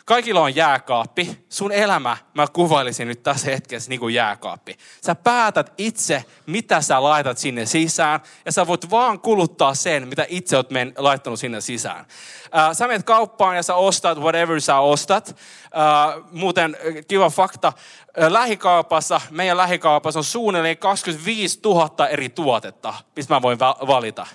Kaikilla 0.08 0.42
on 0.42 0.56
jääkaappi. 0.56 1.46
Sun 1.50 1.72
elämä, 1.72 2.18
mä 2.34 2.48
kuvailisin 2.54 3.08
nyt 3.08 3.24
tässä 3.24 3.52
hetkessä 3.52 3.90
niin 3.90 4.00
kuin 4.00 4.14
jääkaappi. 4.14 4.78
Sä 5.06 5.16
päätät 5.16 5.74
itse, 5.78 6.26
mitä 6.46 6.82
sä 6.82 7.04
laitat 7.04 7.38
sinne 7.38 7.66
sisään, 7.66 8.20
ja 8.46 8.52
sä 8.52 8.68
voit 8.68 8.90
vaan 8.90 9.20
kuluttaa 9.20 9.74
sen, 9.74 10.08
mitä 10.08 10.26
itse 10.30 10.58
oot 10.58 10.70
men, 10.70 10.94
laittanut 10.98 11.40
sinne 11.40 11.62
sisään. 11.62 12.06
Äh, 12.58 12.70
sä 12.74 12.88
menet 12.88 13.04
kauppaan 13.04 13.56
ja 13.56 13.64
sä 13.64 13.76
ostat 13.76 14.18
whatever 14.18 14.62
sä 14.62 14.80
ostat. 14.80 15.30
Äh, 15.30 16.24
muuten 16.32 16.78
kiva 17.08 17.30
fakta, 17.30 17.74
äh, 18.22 18.32
lähikaupassa, 18.32 19.22
meidän 19.30 19.58
lähikaupassa 19.58 20.20
on 20.20 20.24
suunnilleen 20.24 20.78
25 20.78 21.60
000 21.64 22.08
eri 22.08 22.30
tuotetta, 22.30 22.94
mistä 23.16 23.34
mä 23.34 23.42
voin 23.42 23.60
valita. 23.88 24.28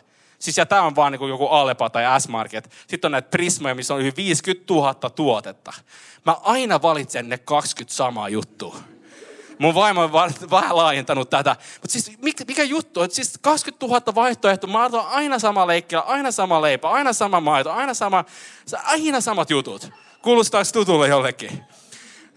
Siis 0.42 0.56
ja 0.56 0.66
tämä 0.66 0.82
on 0.82 0.96
vaan 0.96 1.12
niin 1.12 1.28
joku 1.28 1.46
Alepa 1.46 1.90
tai 1.90 2.20
S-Market. 2.20 2.70
Sitten 2.86 3.08
on 3.08 3.12
näitä 3.12 3.28
Prismoja, 3.28 3.74
missä 3.74 3.94
on 3.94 4.00
yli 4.00 4.12
50 4.16 4.74
000 4.74 4.94
tuotetta. 4.94 5.72
Mä 6.26 6.36
aina 6.42 6.82
valitsen 6.82 7.28
ne 7.28 7.38
20 7.38 7.94
samaa 7.94 8.28
juttua. 8.28 8.76
Mun 9.58 9.74
vaimo 9.74 10.02
on 10.02 10.12
vähän 10.50 10.76
laajentanut 10.76 11.30
tätä. 11.30 11.56
Mutta 11.74 11.92
siis 11.92 12.18
mikä, 12.22 12.44
mikä 12.48 12.62
juttu? 12.62 13.02
Että 13.02 13.14
siis 13.14 13.38
20 13.42 13.86
000 13.86 14.14
vaihtoehtoa. 14.14 14.70
Mä 14.70 14.84
otan 14.84 15.06
aina 15.06 15.38
sama 15.38 15.66
leikkilä, 15.66 16.00
aina 16.00 16.30
sama 16.30 16.62
leipä, 16.62 16.90
aina 16.90 17.12
sama 17.12 17.40
maito, 17.40 17.72
aina, 17.72 17.94
sama, 17.94 18.24
aina 18.84 19.20
samat 19.20 19.50
jutut. 19.50 19.90
Kuulostaako 20.22 20.70
tutulle 20.72 21.08
jollekin? 21.08 21.64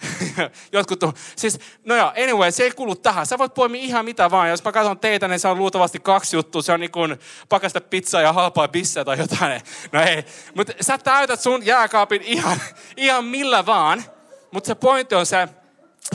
Jotkut 0.72 1.04
on, 1.04 1.14
siis, 1.36 1.60
no 1.86 1.96
joo, 1.96 2.14
anyway, 2.24 2.52
se 2.52 2.64
ei 2.64 2.72
kuulu 2.72 2.96
tähän. 2.96 3.26
Sä 3.26 3.38
voit 3.38 3.54
poimia 3.54 3.82
ihan 3.82 4.06
mitä 4.06 4.32
vaan. 4.32 4.50
Jos 4.50 4.64
mä 4.64 4.72
katson 4.72 5.00
teitä, 5.00 5.28
niin 5.28 5.40
se 5.40 5.48
on 5.48 5.58
luultavasti 5.58 6.00
kaksi 6.00 6.36
juttua. 6.36 6.62
Se 6.62 6.74
on 6.74 6.80
niin 6.80 6.92
kuin 6.92 7.20
pakasta 7.50 7.82
pizzaa 7.82 8.22
ja 8.22 8.34
halpaa 8.34 8.68
bisseä 8.68 9.06
tai 9.06 9.18
jotain. 9.18 9.62
No 9.92 10.02
ei. 10.02 10.26
Mutta 10.56 10.74
sä 10.82 10.98
täytät 10.98 11.42
sun 11.42 11.66
jääkaapin 11.66 12.22
ihan, 12.22 12.62
ihan 12.98 13.26
millä 13.26 13.66
vaan. 13.66 14.04
Mutta 14.52 14.68
se 14.68 14.76
pointti 14.76 15.16
on 15.16 15.26
se, 15.26 15.48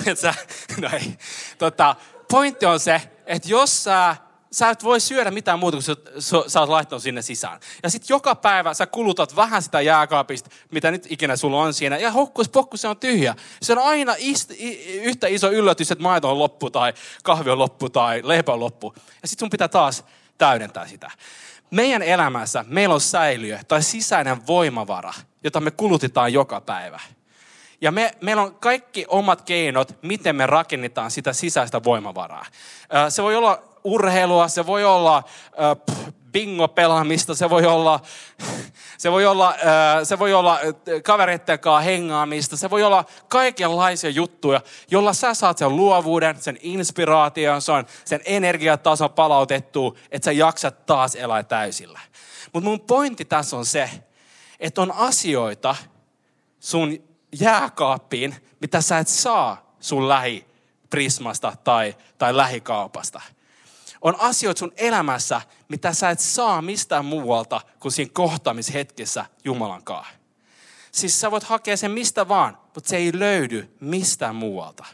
että 0.07 0.15
sä, 0.15 0.35
no 0.81 0.89
ei. 0.93 1.19
Tota, 1.59 1.97
pointti 2.31 2.67
on 2.67 2.81
se, 2.81 3.03
että 3.27 3.49
jos 3.49 3.85
sä 3.85 4.17
sä 4.53 4.71
et 4.71 4.85
voi 4.85 5.01
syödä 5.01 5.31
mitään 5.31 5.59
muuta 5.59 5.77
kuin 5.77 5.83
sä, 5.83 5.97
sä 6.47 6.61
oot 6.61 6.69
laittanut 6.69 7.03
sinne 7.03 7.23
sisään. 7.23 7.61
Ja 7.83 7.91
sitten 7.91 8.15
joka 8.15 8.35
päivä 8.35 8.75
sä 8.75 8.87
kulutat 8.87 9.37
vähän 9.37 9.63
sitä 9.63 9.81
jääkaapista, 9.81 10.51
mitä 10.71 10.91
nyt 10.91 11.07
ikinä 11.11 11.37
sulla 11.37 11.63
on 11.63 11.75
siinä. 11.75 11.97
Ja 11.99 12.11
hokkus 12.11 12.49
pokku, 12.49 12.77
se 12.77 12.89
on 12.89 12.97
tyhjä. 12.97 13.35
Se 13.63 13.73
on 13.73 13.79
aina 13.79 14.15
ist, 14.19 14.51
yhtä 15.03 15.27
iso 15.27 15.51
yllätys, 15.51 15.91
että 15.91 16.03
maito 16.03 16.31
on 16.31 16.39
loppu 16.39 16.71
tai 16.71 16.93
kahvi 17.23 17.51
on 17.51 17.59
loppu 17.59 17.89
tai 17.91 18.21
leipä 18.25 18.53
on 18.53 18.61
loppu. 18.61 18.95
Ja 19.23 19.29
sitten 19.29 19.47
sun 19.47 19.51
pitää 19.51 19.69
taas 19.69 20.05
täydentää 20.39 20.87
sitä. 20.87 21.11
Meidän 21.71 22.03
elämässä 22.03 22.65
meillä 22.69 22.95
on 22.95 23.01
säiliö 23.01 23.59
tai 23.69 23.83
sisäinen 23.83 24.47
voimavara, 24.47 25.13
jota 25.45 25.61
me 25.61 25.71
kulutetaan 25.71 26.33
joka 26.33 26.61
päivä. 26.61 27.01
Ja 27.81 27.93
me, 27.93 28.15
meillä 28.21 28.43
on 28.43 28.55
kaikki 28.55 29.05
omat 29.09 29.43
keinot, 29.43 30.03
miten 30.03 30.37
me 30.37 30.47
rakennetaan 30.47 31.11
sitä 31.11 31.33
sisäistä 31.33 31.85
voimavaraa. 31.85 32.47
Se 33.09 33.23
voi 33.23 33.37
olla 33.37 33.70
urheilua, 33.85 34.49
se 34.49 34.67
voi 34.67 34.85
olla 34.85 35.17
äh, 35.17 36.01
bingo-pelaamista, 36.33 37.35
se 37.35 37.51
voi 37.51 37.67
olla, 37.67 38.01
se 38.99 39.13
voi 39.13 39.27
olla, 39.27 39.55
se 40.05 40.19
voi 40.19 40.35
olla 40.35 40.59
kavereiden 41.05 41.59
kanssa 41.59 41.81
hengaamista, 41.81 42.57
se 42.57 42.71
voi 42.71 42.83
olla 42.83 43.05
kaikenlaisia 43.29 44.11
juttuja, 44.11 44.61
jolla 44.91 45.13
sä 45.13 45.35
saat 45.35 45.59
sen 45.59 45.77
luovuuden, 45.77 46.43
sen 46.43 46.59
inspiraation, 46.63 47.63
sen, 47.63 47.87
sen 48.05 48.21
energiatason 48.25 49.11
palautettua, 49.11 49.95
että 50.11 50.25
sä 50.25 50.33
jaksat 50.33 50.87
taas 50.87 51.15
elää 51.15 51.43
täysillä. 51.43 52.01
Mutta 52.53 52.69
mun 52.69 52.81
pointti 52.81 53.25
tässä 53.25 53.57
on 53.57 53.67
se, 53.67 53.91
että 54.61 54.83
on 54.83 54.93
asioita 54.93 55.77
sun 56.61 56.99
jääkaappiin, 57.41 58.37
mitä 58.61 58.81
sä 58.81 58.99
et 58.99 59.09
saa 59.09 59.75
sun 59.81 60.09
lähi 60.09 60.47
Prismasta 60.91 61.53
tai, 61.65 61.97
tai 62.19 62.37
lähikaupasta 62.37 63.21
on 64.01 64.21
asioita 64.21 64.59
sun 64.59 64.73
elämässä, 64.77 65.41
mitä 65.69 65.93
sä 65.93 66.11
et 66.11 66.21
saa 66.21 66.63
mistään 66.63 67.05
muualta 67.05 67.61
kuin 67.81 67.93
siinä 67.93 68.11
kohtaamishetkessä 68.15 69.27
Jumalan 69.45 69.85
kanssa. 69.85 70.15
Siis 70.93 71.21
sä 71.21 71.31
voit 71.31 71.43
hakea 71.43 71.77
sen 71.77 71.91
mistä 71.91 72.29
vaan, 72.29 72.59
mutta 72.75 72.89
se 72.91 72.97
ei 72.97 73.19
löydy 73.19 73.77
mistään 73.81 74.35
muualta. 74.35 74.85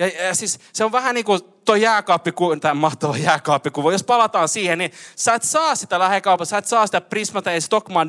Ja, 0.00 0.26
ja 0.26 0.34
siis 0.34 0.58
se 0.72 0.84
on 0.84 0.92
vähän 0.92 1.14
niin 1.14 1.24
kuin 1.24 1.40
tuo 1.64 1.74
jääkaappiku, 1.74 2.56
tämä 2.56 2.74
mahtava 2.74 3.16
jääkaappikuva. 3.16 3.92
Jos 3.92 4.04
palataan 4.04 4.48
siihen, 4.48 4.78
niin 4.78 4.92
sä 5.16 5.34
et 5.34 5.42
saa 5.42 5.74
sitä 5.74 5.98
lähekaupassa, 5.98 6.50
sä 6.50 6.58
et 6.58 6.66
saa 6.66 6.86
sitä 6.86 7.00
Prismata 7.00 7.50
ja 7.50 7.60
Stockman 7.60 8.08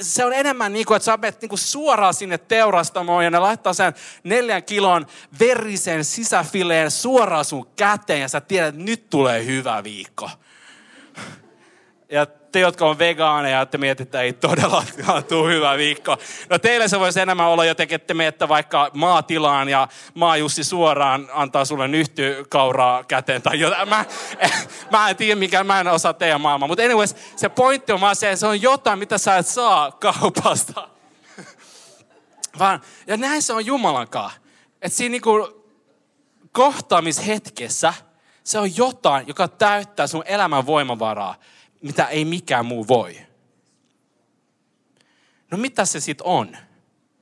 Se 0.00 0.24
on 0.24 0.32
enemmän 0.32 0.72
niin 0.72 0.86
kuin, 0.86 0.96
että 0.96 1.04
sä 1.04 1.16
menet 1.16 1.40
niin 1.40 1.48
kuin 1.48 1.58
suoraan 1.58 2.14
sinne 2.14 2.38
teurastamoon 2.38 3.24
ja 3.24 3.30
ne 3.30 3.38
laittaa 3.38 3.72
sen 3.72 3.94
neljän 4.24 4.62
kilon 4.62 5.06
verisen 5.40 6.04
sisäfileen 6.04 6.90
suoraan 6.90 7.44
sun 7.44 7.66
käteen 7.76 8.20
ja 8.20 8.28
sä 8.28 8.40
tiedät, 8.40 8.68
että 8.68 8.82
nyt 8.82 9.10
tulee 9.10 9.44
hyvä 9.44 9.84
viikko. 9.84 10.30
Ja 12.10 12.26
te, 12.52 12.60
jotka 12.60 12.86
on 12.86 12.98
vegaaneja, 12.98 13.60
että 13.60 13.78
mietitte, 13.78 14.02
että 14.02 14.20
ei 14.20 14.32
todellakaan 14.32 15.24
tule 15.24 15.54
hyvä 15.54 15.76
viikko. 15.76 16.16
No 16.50 16.58
teille 16.58 16.88
se 16.88 17.00
voisi 17.00 17.20
enemmän 17.20 17.46
olla 17.46 17.64
jotenkin, 17.64 17.96
että 17.96 18.14
menette 18.14 18.48
vaikka 18.48 18.90
maatilaan 18.94 19.68
ja 19.68 19.88
maajussi 20.14 20.64
suoraan 20.64 21.28
antaa 21.32 21.64
sulle 21.64 21.88
nyhtykauraa 21.88 23.04
käteen 23.04 23.42
tai 23.42 23.60
jotain. 23.60 23.88
Mä, 23.88 24.04
mä 24.92 25.10
en 25.10 25.16
tiedä, 25.16 25.38
mikä 25.38 25.64
mä 25.64 25.80
en 25.80 25.88
osaa 25.88 26.14
teidän 26.14 26.40
maailmaa. 26.40 26.68
Mutta 26.68 26.84
anyways, 26.84 27.16
se 27.36 27.48
pointti 27.48 27.92
on 27.92 28.00
vaan 28.00 28.16
se, 28.16 28.30
että 28.30 28.40
se 28.40 28.46
on 28.46 28.62
jotain, 28.62 28.98
mitä 28.98 29.18
sä 29.18 29.36
et 29.36 29.46
saa 29.46 29.92
kaupasta. 29.92 30.88
Vaan, 32.58 32.80
ja 33.06 33.16
näin 33.16 33.42
se 33.42 33.52
on 33.52 33.66
Jumalankaan. 33.66 34.30
Että 34.82 34.96
siinä 34.96 35.10
niinku 35.10 35.64
kohtaamishetkessä 36.52 37.94
se 38.44 38.58
on 38.58 38.76
jotain, 38.76 39.28
joka 39.28 39.48
täyttää 39.48 40.06
sun 40.06 40.22
elämän 40.26 40.66
voimavaraa 40.66 41.34
mitä 41.82 42.06
ei 42.06 42.24
mikään 42.24 42.66
muu 42.66 42.88
voi. 42.88 43.20
No 45.50 45.58
mitä 45.58 45.84
se 45.84 46.00
sitten 46.00 46.26
on, 46.26 46.56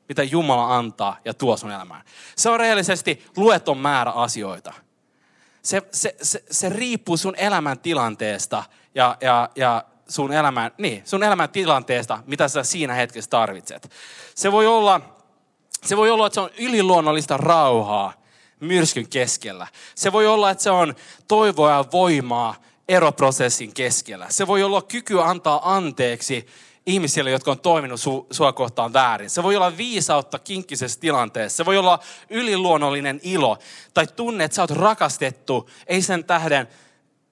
mitä 0.09 0.23
Jumala 0.23 0.77
antaa 0.77 1.19
ja 1.25 1.35
tuo 1.35 1.57
sun 1.57 1.71
elämään? 1.71 2.03
Se 2.37 2.51
on 2.51 2.61
rehellisesti 2.61 3.27
lueton 3.37 3.79
määrä 3.79 4.11
asioita. 4.11 4.73
Se, 5.63 5.83
se, 5.93 6.17
se, 6.23 6.45
se 6.51 6.69
riippuu 6.69 7.17
sun 7.17 7.35
elämän 7.37 7.79
tilanteesta 7.79 8.65
ja, 8.95 9.17
ja, 9.21 9.51
ja 9.57 9.85
sun 10.09 10.33
elämän, 10.33 10.71
niin, 10.79 11.03
sun 11.05 11.23
elämän 11.23 11.49
tilanteesta, 11.49 12.23
mitä 12.27 12.49
sä 12.49 12.63
siinä 12.63 12.95
hetkessä 12.95 13.31
tarvitset. 13.31 13.91
Se 14.35 14.53
voi 14.53 14.67
olla, 14.67 15.01
se 15.85 15.97
voi 15.97 16.11
olla, 16.11 16.27
että 16.27 16.35
se 16.35 16.41
on 16.41 16.51
yliluonnollista 16.59 17.37
rauhaa 17.37 18.13
myrskyn 18.61 19.09
keskellä. 19.09 19.67
Se 19.95 20.13
voi 20.13 20.27
olla, 20.27 20.51
että 20.51 20.65
se 20.65 20.71
on 20.71 20.95
toivoa 21.29 21.71
ja 21.71 21.85
voimaa 21.93 22.55
eroprosessin 22.89 23.75
keskellä. 23.75 24.27
Se 24.31 24.47
voi 24.47 24.63
olla 24.63 24.83
kyky 24.83 25.23
antaa 25.23 25.75
anteeksi 25.75 26.47
ihmisille, 26.87 27.31
jotka 27.31 27.51
on 27.51 27.61
toiminut 27.61 28.01
su, 28.01 28.27
sua 28.31 28.53
kohtaan 28.53 28.93
väärin. 28.93 29.31
Se 29.31 29.43
voi 29.43 29.57
olla 29.57 29.77
viisautta 29.77 30.39
kinkkisessä 30.39 31.01
tilanteessa. 31.01 31.57
Se 31.57 31.65
voi 31.65 31.77
olla 31.77 31.99
yliluonnollinen 32.31 33.21
ilo 33.23 33.59
tai 33.95 34.07
tunne, 34.07 34.45
että 34.45 34.55
sä 34.55 34.63
oot 34.63 34.71
rakastettu, 34.71 35.71
ei 35.87 36.03
sen 36.03 36.25
tähden, 36.25 36.69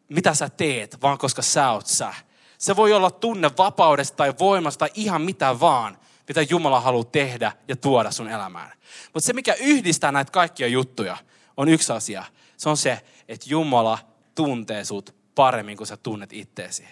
mitä 0.08 0.34
sä 0.34 0.48
teet, 0.48 1.02
vaan 1.02 1.18
koska 1.18 1.42
sä 1.42 1.70
oot 1.70 1.86
sä. 1.86 2.14
Se 2.58 2.76
voi 2.76 2.92
olla 2.92 3.10
tunne 3.10 3.50
vapaudesta 3.58 4.16
tai 4.16 4.34
voimasta 4.38 4.78
tai 4.78 4.90
ihan 4.94 5.22
mitä 5.22 5.60
vaan, 5.60 5.98
mitä 6.28 6.42
Jumala 6.42 6.80
haluaa 6.80 7.04
tehdä 7.04 7.52
ja 7.68 7.76
tuoda 7.76 8.10
sun 8.10 8.28
elämään. 8.28 8.72
Mutta 9.14 9.26
se, 9.26 9.32
mikä 9.32 9.54
yhdistää 9.54 10.12
näitä 10.12 10.32
kaikkia 10.32 10.66
juttuja, 10.66 11.16
on 11.56 11.68
yksi 11.68 11.92
asia. 11.92 12.24
Se 12.56 12.68
on 12.68 12.76
se, 12.76 13.00
että 13.28 13.46
Jumala 13.48 13.98
tuntee 14.34 14.84
sut 14.84 15.23
paremmin 15.34 15.76
kuin 15.76 15.86
sä 15.86 15.96
tunnet 15.96 16.32
itteesi. 16.32 16.84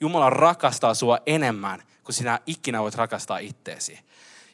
Jumala 0.00 0.30
rakastaa 0.30 0.94
sua 0.94 1.18
enemmän 1.26 1.82
kuin 2.04 2.14
sinä 2.14 2.40
ikinä 2.46 2.82
voit 2.82 2.94
rakastaa 2.94 3.38
itteesi. 3.38 3.98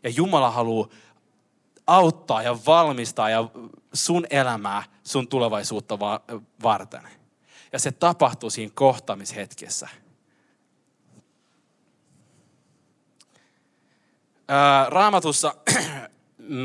Ja 0.02 0.10
Jumala 0.10 0.50
haluaa 0.50 0.88
auttaa 1.86 2.42
ja 2.42 2.58
valmistaa 2.66 3.30
ja 3.30 3.44
sun 3.92 4.26
elämää, 4.30 4.82
sun 5.04 5.28
tulevaisuutta 5.28 5.98
varten. 6.62 7.08
Ja 7.72 7.78
se 7.78 7.92
tapahtuu 7.92 8.50
siinä 8.50 8.72
kohtaamishetkessä. 8.74 9.88
Raamatussa 14.88 15.54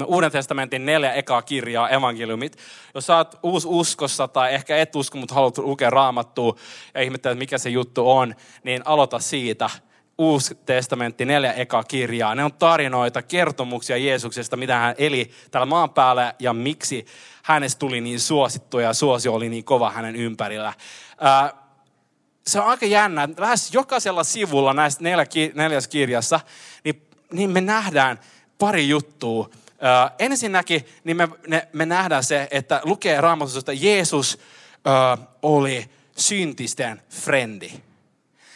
Uuden 0.06 0.32
testamentin 0.32 0.86
neljä 0.86 1.14
ekaa 1.14 1.42
kirjaa, 1.42 1.90
evankeliumit. 1.90 2.58
Jos 2.96 3.06
sä 3.06 3.18
oot 3.18 3.40
uusi 3.44 3.68
uskossa 3.68 4.28
tai 4.28 4.54
ehkä 4.54 4.78
et 4.78 4.96
usko, 4.96 5.18
mutta 5.18 5.36
haluat 5.36 5.58
lukea 5.58 5.90
raamattua 5.90 6.56
ja 6.94 7.02
ihmettelet, 7.02 7.38
mikä 7.38 7.58
se 7.58 7.70
juttu 7.70 8.12
on, 8.12 8.36
niin 8.64 8.82
aloita 8.86 9.20
siitä. 9.20 9.70
Uusi 10.18 10.58
testamentti, 10.66 11.26
neljä 11.26 11.54
ekaa 11.54 11.84
kirjaa. 11.84 12.36
Ne 12.36 12.44
on 12.44 12.54
tarinoita, 12.54 13.22
kertomuksia 13.22 13.98
Jeesuksesta, 13.98 14.58
mitä 14.58 14.78
hän 14.78 14.96
eli 14.98 15.32
täällä 15.52 15.66
maan 15.66 15.90
päällä 15.90 16.34
ja 16.40 16.54
miksi 16.54 17.06
hänestä 17.44 17.80
tuli 17.80 18.02
niin 18.02 18.20
suosittu 18.20 18.80
ja 18.80 18.94
suosio 18.94 19.34
oli 19.34 19.50
niin 19.50 19.64
kova 19.64 19.92
hänen 19.92 20.16
ympärillä. 20.16 20.74
se 22.48 22.60
on 22.60 22.68
aika 22.68 22.86
jännä. 22.86 23.30
Lähes 23.38 23.74
jokaisella 23.74 24.24
sivulla 24.24 24.74
näistä 24.74 25.04
neljäs 25.54 25.88
kirjassa, 25.88 26.40
niin, 26.84 27.08
niin 27.32 27.50
me 27.50 27.62
nähdään 27.62 28.20
pari 28.60 28.90
juttua, 28.90 29.50
Äh, 29.84 30.12
ensinnäkin 30.20 30.86
niin 31.04 31.18
me, 31.18 31.30
ne, 31.48 31.68
me 31.74 31.86
nähdään 31.86 32.24
se, 32.24 32.48
että 32.52 32.82
lukee 32.84 33.22
raamatusta, 33.22 33.60
että 33.60 33.86
Jeesus 33.86 34.40
äh, 34.88 35.28
oli 35.42 35.90
syntisten 36.18 37.02
frendi. 37.10 37.72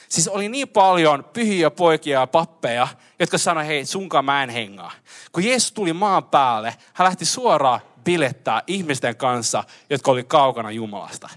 Siis 0.09 0.27
oli 0.27 0.49
niin 0.49 0.67
paljon 0.67 1.23
pyhiä 1.33 1.71
poikia 1.71 2.19
ja 2.19 2.27
pappeja, 2.27 2.87
jotka 3.19 3.37
sanoi, 3.37 3.67
hei, 3.67 3.85
sunkaan 3.85 4.25
mä 4.25 4.43
en 4.43 4.49
hengaa. 4.49 4.91
Kun 5.31 5.43
Jeesus 5.43 5.71
tuli 5.71 5.93
maan 5.93 6.23
päälle, 6.23 6.75
hän 6.93 7.05
lähti 7.05 7.25
suoraan 7.25 7.79
bilettää 8.03 8.63
ihmisten 8.67 9.15
kanssa, 9.15 9.63
jotka 9.89 10.11
oli 10.11 10.23
kaukana 10.23 10.71
Jumalasta. 10.71 11.29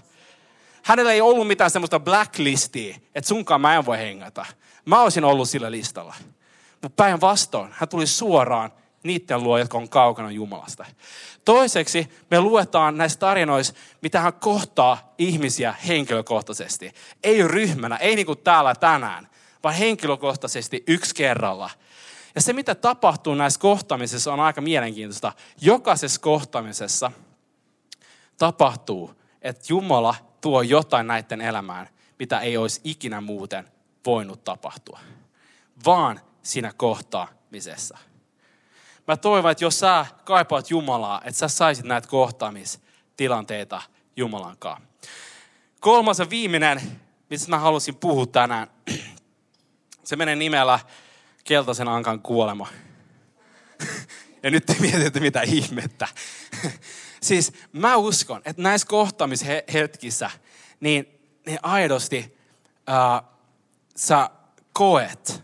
Hänellä 0.83 1.11
ei 1.11 1.21
ollut 1.21 1.47
mitään 1.47 1.71
semmoista 1.71 1.99
blacklistia, 1.99 2.95
että 3.15 3.27
sunkaan 3.27 3.61
mä 3.61 3.75
en 3.75 3.85
voi 3.85 3.97
hengata. 3.97 4.45
Mä 4.85 5.01
olisin 5.01 5.23
ollut 5.23 5.49
sillä 5.49 5.71
listalla. 5.71 6.15
Mutta 6.81 7.03
päinvastoin, 7.03 7.69
hän 7.71 7.89
tuli 7.89 8.07
suoraan 8.07 8.71
niiden 9.03 9.43
luo, 9.43 9.57
jotka 9.57 9.77
on 9.77 9.89
kaukana 9.89 10.31
Jumalasta. 10.31 10.85
Toiseksi 11.45 12.09
me 12.31 12.41
luetaan 12.41 12.97
näissä 12.97 13.19
tarinoissa, 13.19 13.73
mitä 14.01 14.21
hän 14.21 14.33
kohtaa 14.33 15.13
ihmisiä 15.17 15.75
henkilökohtaisesti. 15.87 16.91
Ei 17.23 17.47
ryhmänä, 17.47 17.95
ei 17.95 18.15
niin 18.15 18.25
kuin 18.25 18.39
täällä 18.39 18.75
tänään, 18.75 19.27
vaan 19.63 19.75
henkilökohtaisesti 19.75 20.83
yksi 20.87 21.15
kerralla. 21.15 21.69
Ja 22.35 22.41
se, 22.41 22.53
mitä 22.53 22.75
tapahtuu 22.75 23.35
näissä 23.35 23.59
kohtaamisissa, 23.59 24.33
on 24.33 24.39
aika 24.39 24.61
mielenkiintoista. 24.61 25.33
Jokaisessa 25.61 26.21
kohtaamisessa 26.21 27.11
tapahtuu, 28.37 29.13
että 29.41 29.63
Jumala 29.69 30.15
tuo 30.41 30.61
jotain 30.61 31.07
näiden 31.07 31.41
elämään, 31.41 31.89
mitä 32.19 32.39
ei 32.39 32.57
olisi 32.57 32.81
ikinä 32.83 33.21
muuten 33.21 33.67
voinut 34.05 34.43
tapahtua. 34.43 34.99
Vaan 35.85 36.21
siinä 36.43 36.73
kohtaamisessa. 36.77 37.97
Mä 39.11 39.17
toivon, 39.17 39.51
että 39.51 39.63
jos 39.63 39.79
sä 39.79 40.05
kaipaat 40.23 40.69
Jumalaa, 40.69 41.21
että 41.25 41.39
sä 41.39 41.47
saisit 41.47 41.85
näitä 41.85 42.07
kohtaamistilanteita 42.07 43.81
Jumalan 44.15 44.57
kanssa. 44.57 44.87
Kolmas 45.79 46.19
ja 46.19 46.29
viimeinen, 46.29 46.81
mistä 47.29 47.49
mä 47.49 47.59
halusin 47.59 47.95
puhua 47.95 48.25
tänään, 48.25 48.67
se 50.03 50.15
menee 50.15 50.35
nimellä 50.35 50.79
Keltaisen 51.43 51.87
ankan 51.87 52.21
kuolema. 52.21 52.67
Ja 54.43 54.51
nyt 54.51 54.65
te 54.65 54.75
mietitte, 54.79 55.19
mitä 55.19 55.41
ihmettä. 55.41 56.07
Siis 57.21 57.53
mä 57.73 57.95
uskon, 57.95 58.41
että 58.45 58.61
näissä 58.61 58.87
kohtaamishetkissä, 58.87 60.31
niin, 60.79 61.19
niin 61.45 61.59
aidosti 61.63 62.37
äh, 62.89 63.29
sä 63.95 64.29
koet 64.73 65.43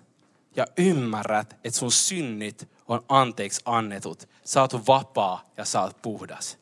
ja 0.56 0.68
ymmärrät, 0.78 1.54
että 1.64 1.80
sun 1.80 1.92
synnit 1.92 2.77
on 2.88 3.06
anteeksi 3.10 3.62
annetut. 3.66 4.30
Sä 4.46 4.62
oot 4.62 4.88
vapaa 4.88 5.50
ja 5.58 5.66
sä 5.66 5.82
oot 5.82 6.02
puhdas. 6.02 6.58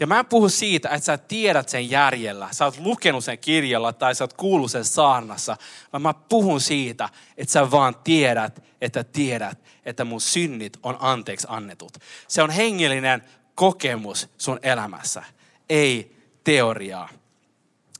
Ja 0.00 0.06
mä 0.06 0.18
en 0.18 0.26
puhu 0.26 0.48
siitä, 0.48 0.88
että 0.88 1.06
sä 1.06 1.18
tiedät 1.18 1.68
sen 1.68 1.90
järjellä, 1.90 2.48
sä 2.50 2.64
oot 2.64 2.78
lukenut 2.78 3.24
sen 3.24 3.38
kirjalla 3.38 3.92
tai 3.92 4.14
sä 4.14 4.24
oot 4.24 4.32
kuullut 4.32 4.70
sen 4.70 4.84
saarnassa, 4.84 5.56
vaan 5.92 6.02
mä 6.02 6.14
puhun 6.14 6.60
siitä, 6.60 7.08
että 7.36 7.52
sä 7.52 7.70
vaan 7.70 7.96
tiedät, 8.04 8.62
että 8.80 9.04
tiedät, 9.04 9.58
että 9.84 10.04
mun 10.04 10.20
synnit 10.20 10.78
on 10.82 10.96
anteeksi 11.00 11.46
annetut. 11.50 11.92
Se 12.28 12.42
on 12.42 12.50
hengellinen 12.50 13.22
kokemus 13.54 14.28
sun 14.38 14.58
elämässä, 14.62 15.22
ei 15.68 16.16
teoriaa. 16.44 17.08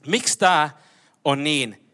Miksi 0.07 0.39
tämä 0.39 0.71
on 1.25 1.45
niin 1.45 1.90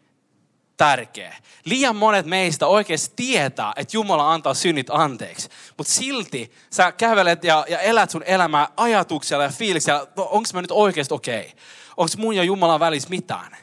tärkeä. 0.77 1.35
Liian 1.65 1.95
monet 1.95 2.25
meistä 2.25 2.67
oikeasti 2.67 3.13
tietää, 3.15 3.73
että 3.75 3.97
Jumala 3.97 4.33
antaa 4.33 4.53
synnit 4.53 4.89
anteeksi. 4.89 5.49
Mutta 5.77 5.93
silti 5.93 6.51
sä 6.73 6.91
kävelet 6.91 7.43
ja, 7.43 7.65
ja 7.69 7.79
elät 7.79 8.09
sun 8.09 8.23
elämää 8.23 8.67
ajatuksella 8.77 9.43
ja 9.43 9.49
fiiliksellä, 9.49 10.07
no, 10.15 10.27
onko 10.31 10.49
mä 10.53 10.61
nyt 10.61 10.71
oikeasti 10.71 11.13
okei? 11.13 11.39
Okay? 11.39 11.59
Onko 11.97 12.13
mun 12.17 12.35
ja 12.35 12.43
Jumalan 12.43 12.79
välissä 12.79 13.09
mitään? 13.09 13.57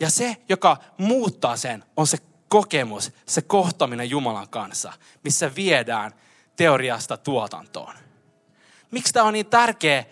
Ja 0.00 0.10
se, 0.10 0.36
joka 0.48 0.76
muuttaa 0.98 1.56
sen, 1.56 1.84
on 1.96 2.06
se 2.06 2.18
kokemus, 2.48 3.12
se 3.26 3.42
kohtaminen 3.42 4.10
Jumalan 4.10 4.48
kanssa, 4.48 4.92
missä 5.24 5.54
viedään 5.54 6.12
teoriasta 6.56 7.16
tuotantoon. 7.16 7.94
Miksi 8.90 9.12
tämä 9.12 9.26
on 9.26 9.32
niin 9.32 9.46
tärkeä 9.46 10.04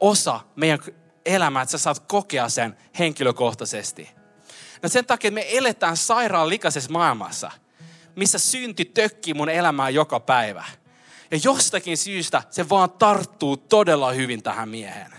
osa 0.00 0.40
meidän 0.56 0.78
elämää, 1.26 1.62
että 1.62 1.70
sä 1.70 1.78
saat 1.78 1.98
kokea 1.98 2.48
sen 2.48 2.76
henkilökohtaisesti. 2.98 4.17
No 4.82 4.88
sen 4.88 5.06
takia, 5.06 5.28
että 5.28 5.34
me 5.34 5.46
eletään 5.48 5.96
sairaan 5.96 6.48
likaisessa 6.48 6.90
maailmassa, 6.90 7.50
missä 8.16 8.38
synti 8.38 8.84
tökkii 8.84 9.34
mun 9.34 9.48
elämää 9.48 9.90
joka 9.90 10.20
päivä. 10.20 10.64
Ja 11.30 11.38
jostakin 11.44 11.96
syystä 11.96 12.42
se 12.50 12.68
vaan 12.68 12.90
tarttuu 12.90 13.56
todella 13.56 14.12
hyvin 14.12 14.42
tähän 14.42 14.68
mieheen. 14.68 15.12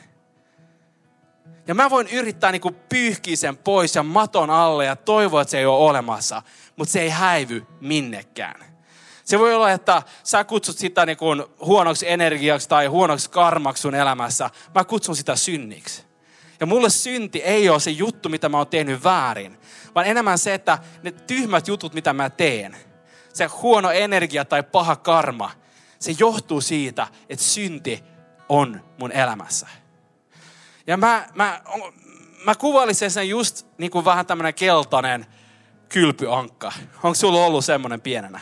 Ja 1.68 1.76
mä 1.76 1.90
voin 1.90 2.08
yrittää 2.08 2.52
niin 2.52 2.76
pyyhkiä 2.90 3.36
sen 3.36 3.58
pois 3.58 3.96
ja 3.96 4.04
maton 4.04 4.50
alle 4.50 4.86
ja 4.86 4.96
toivoa, 4.96 5.42
että 5.42 5.52
se 5.52 5.58
ei 5.58 5.66
ole 5.66 5.90
olemassa, 5.90 6.42
mutta 6.76 6.92
se 6.92 7.02
ei 7.02 7.10
häivy 7.10 7.66
minnekään. 7.82 8.70
Se 9.26 9.40
voi 9.40 9.54
olla, 9.54 9.72
että 9.72 10.04
sä 10.24 10.44
kutsut 10.44 10.78
sitä 10.78 11.06
niin 11.06 11.18
kuin 11.18 11.44
huonoksi 11.66 12.12
energiaksi 12.12 12.70
tai 12.70 12.86
huonoksi 12.86 13.30
karmaksi 13.30 13.82
sun 13.82 13.96
elämässä. 13.96 14.50
Mä 14.76 14.84
kutsun 14.84 15.16
sitä 15.16 15.36
synniksi. 15.36 16.09
Ja 16.60 16.66
mulle 16.66 16.90
synti 16.90 17.44
ei 17.44 17.70
ole 17.70 17.80
se 17.80 17.92
juttu, 17.92 18.30
mitä 18.30 18.50
mä 18.50 18.58
oon 18.58 18.68
tehnyt 18.68 19.04
väärin, 19.04 19.58
vaan 19.96 20.06
enemmän 20.06 20.38
se, 20.38 20.54
että 20.54 20.78
ne 21.04 21.12
tyhmät 21.12 21.68
jutut, 21.68 21.94
mitä 21.94 22.14
mä 22.14 22.30
teen, 22.30 22.78
se 23.34 23.46
huono 23.46 23.92
energia 23.92 24.46
tai 24.46 24.64
paha 24.64 24.96
karma, 24.96 25.52
se 26.00 26.16
johtuu 26.20 26.62
siitä, 26.62 27.08
että 27.30 27.46
synti 27.46 28.04
on 28.50 28.82
mun 28.98 29.12
elämässä. 29.12 29.68
Ja 30.88 30.98
mä, 30.98 31.28
mä, 31.36 31.62
mä 32.46 32.56
kuvailisin 32.56 33.12
sen 33.12 33.30
just 33.30 33.66
niin 33.78 33.92
kuin 33.92 34.06
vähän 34.06 34.26
tämmönen 34.26 34.54
keltainen 34.54 35.26
kylpyankka. 35.90 36.72
Onko 37.04 37.16
sulla 37.16 37.46
ollut 37.46 37.66
semmoinen 37.66 38.02
pienenä? 38.02 38.40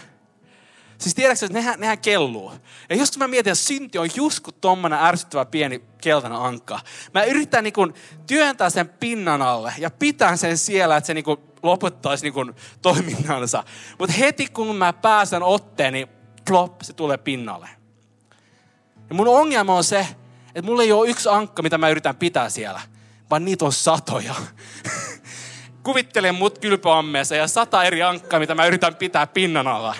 Siis 0.98 1.16
tiedätkö, 1.16 1.46
että 1.46 1.58
nehän, 1.58 1.80
nehän 1.80 1.98
kelluu. 1.98 2.52
Ja 2.90 2.96
joskus 2.96 3.18
mä 3.18 3.28
mietin, 3.28 3.52
että 3.52 3.64
synti 3.64 3.98
on 3.98 4.10
just 4.16 4.40
kuin 4.40 4.56
tommonen 4.62 5.00
ärsyttävä 5.00 5.46
pieni 5.46 5.82
keltainen 6.02 6.40
ankka. 6.40 6.80
Mä 7.14 7.24
yritän 7.24 7.64
niin 7.64 7.74
kuin 7.74 7.94
työntää 8.28 8.70
sen 8.70 8.90
pinnan 8.90 9.42
alle 9.42 9.74
ja 9.78 9.92
pitää 9.92 10.36
sen 10.36 10.58
siellä, 10.58 10.98
että 10.98 11.08
se 11.08 11.14
niin 11.14 11.24
kuin 11.24 11.40
lopettaisi 11.64 12.24
niin 12.24 12.34
kuin 12.34 12.56
toiminnansa. 12.82 13.64
Mutta 14.00 14.16
heti 14.16 14.48
kun 14.48 14.76
mä 14.76 14.94
pääsen 14.94 15.44
otteen, 15.44 15.94
niin 15.94 16.08
plop, 16.48 16.82
se 16.82 16.94
tulee 16.94 17.18
pinnalle. 17.18 17.70
Ja 19.10 19.16
mun 19.16 19.28
ongelma 19.28 19.76
on 19.76 19.84
se, 19.84 20.08
että 20.48 20.62
mulla 20.62 20.84
ei 20.84 20.92
ole 20.92 21.10
yksi 21.10 21.30
ankka, 21.30 21.62
mitä 21.62 21.78
mä 21.78 21.90
yritän 21.90 22.16
pitää 22.16 22.50
siellä, 22.50 22.82
vaan 23.30 23.46
niitä 23.46 23.66
on 23.66 23.74
satoja. 23.74 24.36
Kuvittelen 25.84 26.36
mut 26.36 26.60
kylpyammeessa 26.60 27.36
ja 27.36 27.48
sata 27.48 27.84
eri 27.84 28.04
ankkaa, 28.04 28.40
mitä 28.40 28.56
mä 28.56 28.66
yritän 28.66 28.96
pitää 28.96 29.28
pinnan 29.28 29.68
alla. 29.68 29.96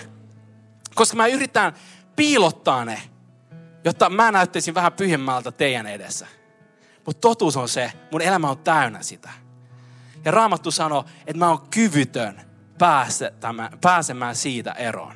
Koska 0.98 1.16
mä 1.16 1.26
yritän 1.26 1.72
piilottaa 2.16 2.84
ne, 2.84 3.02
jotta 3.84 4.10
mä 4.10 4.32
näyttäisin 4.32 4.74
vähän 4.74 4.92
pyhimmältä 4.92 5.52
teidän 5.52 5.86
edessä. 5.86 6.26
Mutta 7.06 7.20
totuus 7.20 7.56
on 7.56 7.68
se, 7.68 7.92
mun 8.12 8.22
elämä 8.22 8.50
on 8.50 8.58
täynnä 8.58 9.02
sitä. 9.02 9.30
Ja 10.24 10.30
Raamattu 10.30 10.70
sanoo, 10.70 11.04
että 11.26 11.38
mä 11.38 11.48
oon 11.48 11.68
kyvytön 11.70 12.40
pääsemään 13.80 14.36
siitä 14.36 14.72
eroon. 14.72 15.14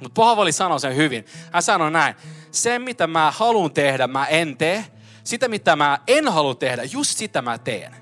Mutta 0.00 0.20
Paavali 0.20 0.52
sanoi 0.52 0.80
sen 0.80 0.96
hyvin. 0.96 1.26
Hän 1.52 1.62
sanoi 1.62 1.90
näin, 1.90 2.14
se 2.50 2.78
mitä 2.78 3.06
mä 3.06 3.30
haluan 3.30 3.72
tehdä, 3.72 4.06
mä 4.06 4.26
en 4.26 4.56
tee. 4.56 4.84
Sitä 5.24 5.48
mitä 5.48 5.76
mä 5.76 5.98
en 6.06 6.28
halua 6.28 6.54
tehdä, 6.54 6.84
just 6.84 7.16
sitä 7.16 7.42
mä 7.42 7.58
teen. 7.58 7.96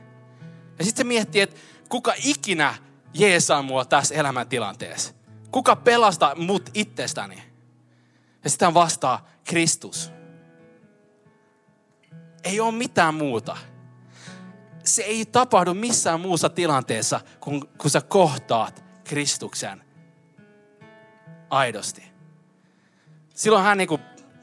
Ja 0.78 0.84
sitten 0.84 1.04
se 1.04 1.08
miettii, 1.08 1.40
että 1.40 1.56
kuka 1.88 2.14
ikinä 2.24 2.74
jeesaa 3.14 3.62
mua 3.62 3.84
tässä 3.84 4.14
elämäntilanteessa. 4.14 5.23
Kuka 5.54 5.76
pelastaa 5.76 6.34
mut 6.34 6.70
itsestäni? 6.74 7.42
Ja 8.44 8.50
sitä 8.50 8.74
vastaa 8.74 9.28
Kristus. 9.44 10.12
Ei 12.44 12.60
ole 12.60 12.72
mitään 12.72 13.14
muuta. 13.14 13.56
Se 14.84 15.02
ei 15.02 15.26
tapahdu 15.26 15.74
missään 15.74 16.20
muussa 16.20 16.48
tilanteessa, 16.48 17.20
kun, 17.40 17.68
kun 17.78 17.90
sä 17.90 18.00
kohtaat 18.00 18.84
Kristuksen 19.04 19.84
aidosti. 21.50 22.02
Silloin 23.34 23.64
hän 23.64 23.78
niinku 23.78 23.98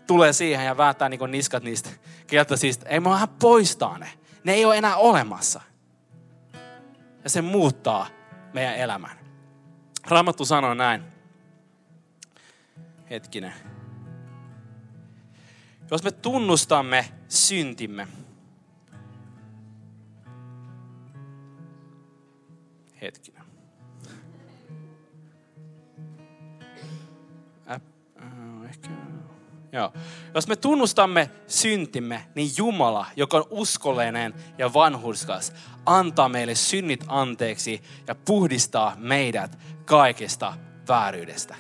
tulee 0.08 0.34
siihen 0.34 0.66
ja 0.66 0.78
vääntää 0.78 1.10
niinku 1.10 1.26
niskat 1.26 1.64
niistä 1.64 1.90
keltaisista. 2.28 2.90
Ei, 2.90 3.04
vaan 3.04 3.20
hän 3.20 3.30
poistaa 3.30 3.98
ne. 3.98 4.10
Ne 4.44 4.54
ei 4.54 4.66
ole 4.66 4.78
enää 4.78 4.96
olemassa. 4.96 5.62
Ja 7.24 7.30
se 7.30 7.42
muuttaa 7.42 8.08
meidän 8.54 8.76
elämän. 8.76 9.21
Raamattu 10.08 10.46
sanoo 10.46 10.74
näin. 10.74 11.04
Hetkinen. 13.10 13.54
Jos 15.92 16.04
me 16.04 16.12
tunnustamme 16.12 17.12
syntimme, 17.28 18.08
hetkinen. 23.02 23.41
Joo. 29.72 29.94
Jos 30.34 30.48
me 30.48 30.56
tunnustamme 30.56 31.30
syntimme, 31.48 32.26
niin 32.36 32.52
Jumala, 32.58 33.06
joka 33.16 33.38
on 33.38 33.46
uskollinen 33.50 34.34
ja 34.58 34.74
vanhurskas, 34.74 35.54
antaa 35.86 36.30
meille 36.30 36.56
synnit 36.56 37.06
anteeksi 37.08 37.82
ja 38.08 38.16
puhdistaa 38.16 38.96
meidät 38.98 39.58
kaikesta 39.86 40.54
vääryydestä. 40.88 41.56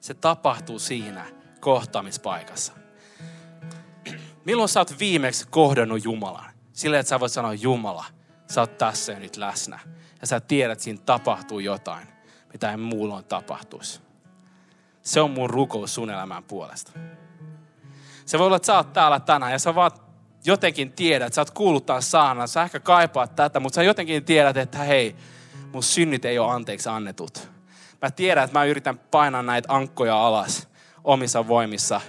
Se 0.00 0.14
tapahtuu 0.14 0.78
siinä 0.78 1.26
kohtaamispaikassa. 1.60 2.72
Milloin 4.44 4.68
sä 4.68 4.80
oot 4.80 4.98
viimeksi 4.98 5.46
kohdannut 5.50 6.04
Jumalan? 6.04 6.50
Sillä, 6.72 6.98
että 6.98 7.10
sä 7.10 7.20
voit 7.20 7.32
sanoa, 7.32 7.54
Jumala, 7.54 8.04
sä 8.50 8.60
oot 8.60 8.78
tässä 8.78 9.18
nyt 9.18 9.36
läsnä. 9.36 9.78
Ja 10.20 10.26
sä 10.26 10.40
tiedät, 10.40 10.72
että 10.72 10.84
siinä 10.84 11.00
tapahtuu 11.06 11.58
jotain, 11.58 12.08
mitä 12.52 12.70
ei 12.70 12.76
muulloin 12.76 13.24
tapahtuisi. 13.24 14.03
Se 15.04 15.20
on 15.20 15.30
mun 15.30 15.50
rukous 15.50 15.94
sun 15.94 16.10
elämän 16.10 16.44
puolesta. 16.44 16.92
Se 18.26 18.38
voi 18.38 18.46
olla, 18.46 18.56
että 18.56 18.66
sä 18.66 18.76
oot 18.76 18.92
täällä 18.92 19.20
tänään 19.20 19.52
ja 19.52 19.58
sä 19.58 19.74
vaan 19.74 19.90
jotenkin 20.44 20.92
tiedät, 20.92 21.32
sä 21.32 21.40
oot 21.40 21.50
kuullut 21.50 21.86
taas 21.86 22.10
saana, 22.10 22.46
sä 22.46 22.62
ehkä 22.62 22.80
kaipaat 22.80 23.36
tätä, 23.36 23.60
mutta 23.60 23.74
sä 23.74 23.82
jotenkin 23.82 24.24
tiedät, 24.24 24.56
että 24.56 24.78
hei, 24.78 25.16
mun 25.72 25.82
synnit 25.82 26.24
ei 26.24 26.38
ole 26.38 26.52
anteeksi 26.52 26.88
annetut. 26.88 27.48
Mä 28.02 28.10
tiedän, 28.10 28.44
että 28.44 28.58
mä 28.58 28.64
yritän 28.64 28.98
painaa 28.98 29.42
näitä 29.42 29.72
ankkoja 29.72 30.26
alas 30.26 30.68
omissa 31.04 31.48
voimissa, 31.48 32.00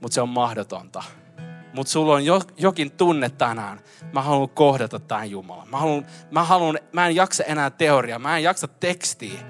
mutta 0.00 0.14
se 0.14 0.20
on 0.20 0.28
mahdotonta. 0.28 1.02
Mutta 1.74 1.92
sulla 1.92 2.14
on 2.14 2.24
jo, 2.24 2.40
jokin 2.56 2.90
tunne 2.90 3.30
tänään. 3.30 3.80
Mä 4.12 4.22
haluan 4.22 4.48
kohdata 4.48 4.98
tämän 4.98 5.30
Jumalan. 5.30 5.68
Mä, 5.68 5.78
haluan, 5.78 6.06
mä, 6.30 6.44
haluan, 6.44 6.78
mä 6.92 7.06
en 7.06 7.16
jaksa 7.16 7.44
enää 7.44 7.70
teoriaa, 7.70 8.18
mä 8.18 8.36
en 8.36 8.42
jaksa 8.42 8.68
tekstiä. 8.68 9.40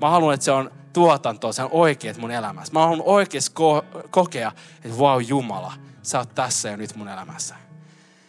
Mä 0.00 0.10
haluan, 0.10 0.34
että 0.34 0.44
se 0.44 0.52
on 0.52 0.70
tuotantoa, 0.92 1.52
se 1.52 1.62
on 1.62 1.68
oikeet 1.72 2.16
mun 2.16 2.30
elämässä. 2.30 2.72
Mä 2.72 2.80
haluan 2.80 3.02
oikeasti 3.04 3.54
ko- 3.60 4.08
kokea, 4.10 4.52
että 4.84 4.98
wow 4.98 5.22
Jumala, 5.26 5.72
sä 6.02 6.18
oot 6.18 6.34
tässä 6.34 6.68
ja 6.68 6.76
nyt 6.76 6.96
mun 6.96 7.08
elämässä. 7.08 7.54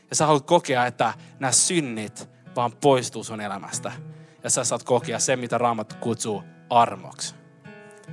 Ja 0.10 0.16
sä 0.16 0.26
haluat 0.26 0.46
kokea, 0.46 0.86
että 0.86 1.14
nämä 1.40 1.52
synnit 1.52 2.30
vaan 2.56 2.72
poistuu 2.72 3.24
sun 3.24 3.42
elämästä. 3.42 3.92
Ja 4.44 4.50
sä 4.50 4.64
saat 4.64 4.84
kokea 4.84 5.20
se, 5.20 5.36
mitä 5.36 5.58
Raamattu 5.58 5.96
kutsuu 6.00 6.44
armoksi. 6.70 7.36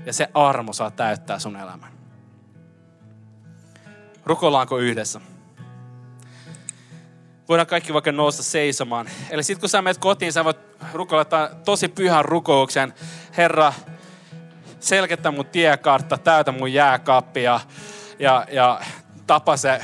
Ja 0.06 0.12
se 0.12 0.28
armo 0.34 0.72
saa 0.72 0.90
täyttää 0.90 1.38
sun 1.38 1.56
elämän. 1.56 1.92
Rukoillaanko 4.24 4.78
yhdessä? 4.78 5.20
Voidaan 7.48 7.66
kaikki 7.66 7.92
vaikka 7.92 8.12
nousta 8.12 8.42
seisomaan. 8.42 9.08
Eli 9.30 9.42
sitten 9.42 9.60
kun 9.60 9.68
sä 9.68 9.82
menet 9.82 9.98
kotiin, 9.98 10.32
sä 10.32 10.44
voit 10.44 10.58
rukoilla 10.92 11.48
tosi 11.64 11.88
pyhän 11.88 12.24
rukouksen. 12.24 12.94
Herra, 13.36 13.72
selketä 14.80 15.30
mun 15.30 15.46
tiekartta, 15.46 16.18
täytä 16.18 16.52
mun 16.52 16.72
jääkaappi 16.72 17.42
ja, 17.42 17.60
ja, 18.18 18.46
ja 18.52 18.80
tapa 19.26 19.56
se 19.56 19.80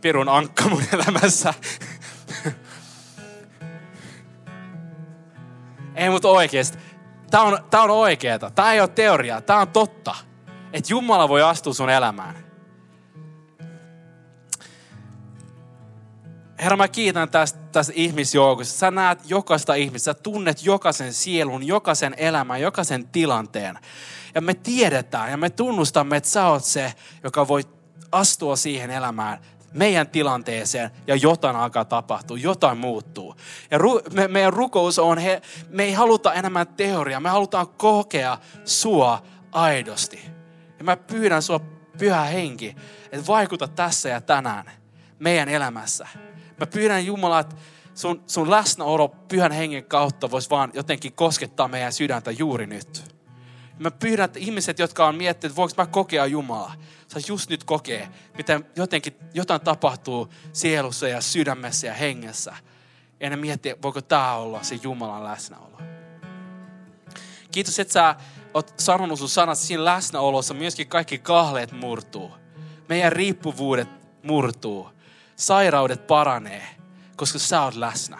pirun 0.00 0.28
ankka 0.28 0.68
mun 0.68 0.82
elämässä. 0.92 1.54
Ei 5.94 6.10
mut 6.10 6.24
oikeesti. 6.24 6.78
Tää 7.30 7.40
on, 7.40 7.58
tää 7.70 7.82
on 7.82 7.90
oikeeta. 7.90 8.50
Tää 8.50 8.72
ei 8.72 8.80
ole 8.80 8.88
teoriaa. 8.88 9.40
Tää 9.40 9.58
on 9.58 9.68
totta. 9.68 10.14
Että 10.72 10.92
Jumala 10.92 11.28
voi 11.28 11.42
astua 11.42 11.74
sun 11.74 11.90
elämään. 11.90 12.49
Herra, 16.60 16.76
mä 16.76 16.88
kiitän 16.88 17.30
tästä, 17.30 17.58
tästä 17.72 17.92
ihmisjoukosta. 17.96 18.78
Sä 18.78 18.90
näet 18.90 19.30
jokaista 19.30 19.74
ihmistä, 19.74 20.04
sä 20.04 20.14
tunnet 20.14 20.64
jokaisen 20.64 21.12
sielun, 21.12 21.66
jokaisen 21.66 22.14
elämän, 22.16 22.60
jokaisen 22.60 23.08
tilanteen. 23.08 23.78
Ja 24.34 24.40
me 24.40 24.54
tiedetään 24.54 25.30
ja 25.30 25.36
me 25.36 25.50
tunnustamme, 25.50 26.16
että 26.16 26.30
sä 26.30 26.46
oot 26.46 26.64
se, 26.64 26.92
joka 27.24 27.48
voi 27.48 27.62
astua 28.12 28.56
siihen 28.56 28.90
elämään, 28.90 29.38
meidän 29.72 30.08
tilanteeseen 30.08 30.90
ja 31.06 31.16
jotain 31.16 31.56
alkaa 31.56 31.84
tapahtua, 31.84 32.38
jotain 32.38 32.78
muuttuu. 32.78 33.36
Ja 33.70 33.78
ru, 33.78 34.00
me, 34.12 34.28
meidän 34.28 34.52
rukous 34.52 34.98
on, 34.98 35.18
he, 35.18 35.42
me 35.68 35.84
ei 35.84 35.92
haluta 35.92 36.34
enemmän 36.34 36.66
teoriaa, 36.66 37.20
me 37.20 37.28
halutaan 37.28 37.68
kokea 37.68 38.38
sua 38.64 39.22
aidosti. 39.52 40.20
Ja 40.78 40.84
mä 40.84 40.96
pyydän 40.96 41.42
sua 41.42 41.60
pyhä 41.98 42.22
henki, 42.24 42.76
että 43.12 43.26
vaikuta 43.26 43.68
tässä 43.68 44.08
ja 44.08 44.20
tänään 44.20 44.70
meidän 45.18 45.48
elämässä. 45.48 46.08
Mä 46.60 46.66
pyydän 46.66 47.06
Jumala, 47.06 47.40
että 47.40 47.56
sun, 47.94 48.22
sun 48.26 48.50
läsnäolo 48.50 49.08
pyhän 49.08 49.52
hengen 49.52 49.84
kautta 49.84 50.30
voisi 50.30 50.50
vaan 50.50 50.70
jotenkin 50.74 51.12
koskettaa 51.12 51.68
meidän 51.68 51.92
sydäntä 51.92 52.30
juuri 52.30 52.66
nyt. 52.66 53.04
Mä 53.78 53.90
pyydän, 53.90 54.24
että 54.24 54.38
ihmiset, 54.38 54.78
jotka 54.78 55.06
on 55.06 55.14
miettinyt, 55.14 55.56
että 55.58 55.82
mä 55.82 55.86
kokea 55.86 56.26
Jumalaa, 56.26 56.74
saisi 57.08 57.32
just 57.32 57.50
nyt 57.50 57.64
kokea, 57.64 58.08
miten 58.36 58.66
jotenkin 58.76 59.14
jotain 59.34 59.60
tapahtuu 59.60 60.28
sielussa 60.52 61.08
ja 61.08 61.20
sydämessä 61.20 61.86
ja 61.86 61.94
hengessä. 61.94 62.56
Ja 63.20 63.30
ne 63.30 63.36
miettii, 63.36 63.76
voiko 63.82 64.02
tämä 64.02 64.34
olla 64.34 64.62
se 64.62 64.78
Jumalan 64.82 65.24
läsnäolo. 65.24 65.78
Kiitos, 67.52 67.78
että 67.78 67.92
sä 67.92 68.14
oot 68.54 68.74
sanonut 68.78 69.18
sun 69.18 69.28
sanat 69.28 69.58
siinä 69.58 69.84
läsnäolossa, 69.84 70.54
myöskin 70.54 70.88
kaikki 70.88 71.18
kahleet 71.18 71.72
murtuu. 71.72 72.30
Meidän 72.88 73.12
riippuvuudet 73.12 73.88
murtuu. 74.22 74.90
Sairaudet 75.40 76.06
paranee, 76.06 76.62
koska 77.16 77.38
sä 77.38 77.62
oot 77.62 77.74
läsnä. 77.74 78.18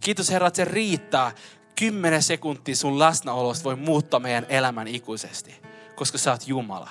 Kiitos 0.00 0.30
Herra, 0.30 0.46
että 0.46 0.56
se 0.56 0.64
riittää. 0.64 1.32
Kymmenen 1.76 2.22
sekuntia 2.22 2.76
sun 2.76 2.98
läsnäolosta 2.98 3.64
voi 3.64 3.76
muuttaa 3.76 4.20
meidän 4.20 4.46
elämän 4.48 4.88
ikuisesti, 4.88 5.62
koska 5.94 6.18
sä 6.18 6.30
oot 6.30 6.48
Jumala. 6.48 6.90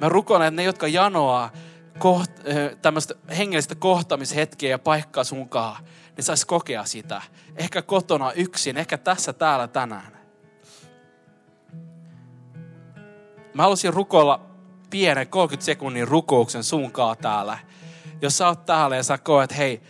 Mä 0.00 0.08
rukoilen, 0.08 0.48
että 0.48 0.56
ne, 0.56 0.62
jotka 0.62 0.88
janoaa 0.88 1.52
koht, 1.98 2.30
tämmöistä 2.82 3.14
hengellistä 3.38 3.74
kohtaamishetkeä 3.74 4.70
ja 4.70 4.78
paikkaa 4.78 5.24
sunkaan, 5.24 5.84
ne 6.16 6.22
sais 6.22 6.44
kokea 6.44 6.84
sitä. 6.84 7.22
Ehkä 7.56 7.82
kotona 7.82 8.32
yksin, 8.32 8.76
ehkä 8.76 8.98
tässä 8.98 9.32
täällä 9.32 9.68
tänään. 9.68 10.18
Mä 13.54 13.62
haluaisin 13.62 13.94
rukoilla 13.94 14.40
pienen 14.90 15.28
30 15.28 15.64
sekunnin 15.64 16.08
rukouksen 16.08 16.64
sunkaa 16.64 17.16
täällä. 17.16 17.58
Jos 18.22 18.38
sä 18.38 18.48
oot 18.48 18.66
täällä 18.66 18.96
ja 18.96 19.02
sä 19.02 19.18
koet, 19.18 19.44
että 19.44 19.56
hei, 19.56 19.82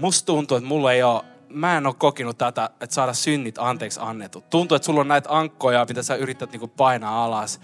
musta 0.00 0.26
tuntuu, 0.26 0.56
että 0.56 0.68
mulla 0.68 0.92
ei 0.92 1.02
ole, 1.02 1.22
mä 1.48 1.76
en 1.76 1.86
ole 1.86 1.94
kokenut 1.98 2.38
tätä, 2.38 2.70
että 2.80 2.94
saada 2.94 3.12
synnit 3.12 3.58
anteeksi 3.58 4.00
annetut. 4.02 4.50
Tuntuu, 4.50 4.76
että 4.76 4.86
sulla 4.86 5.00
on 5.00 5.08
näitä 5.08 5.28
ankkoja, 5.32 5.86
mitä 5.88 6.02
sä 6.02 6.14
yrität 6.14 6.52
niinku 6.52 6.68
painaa 6.68 7.24
alas. 7.24 7.60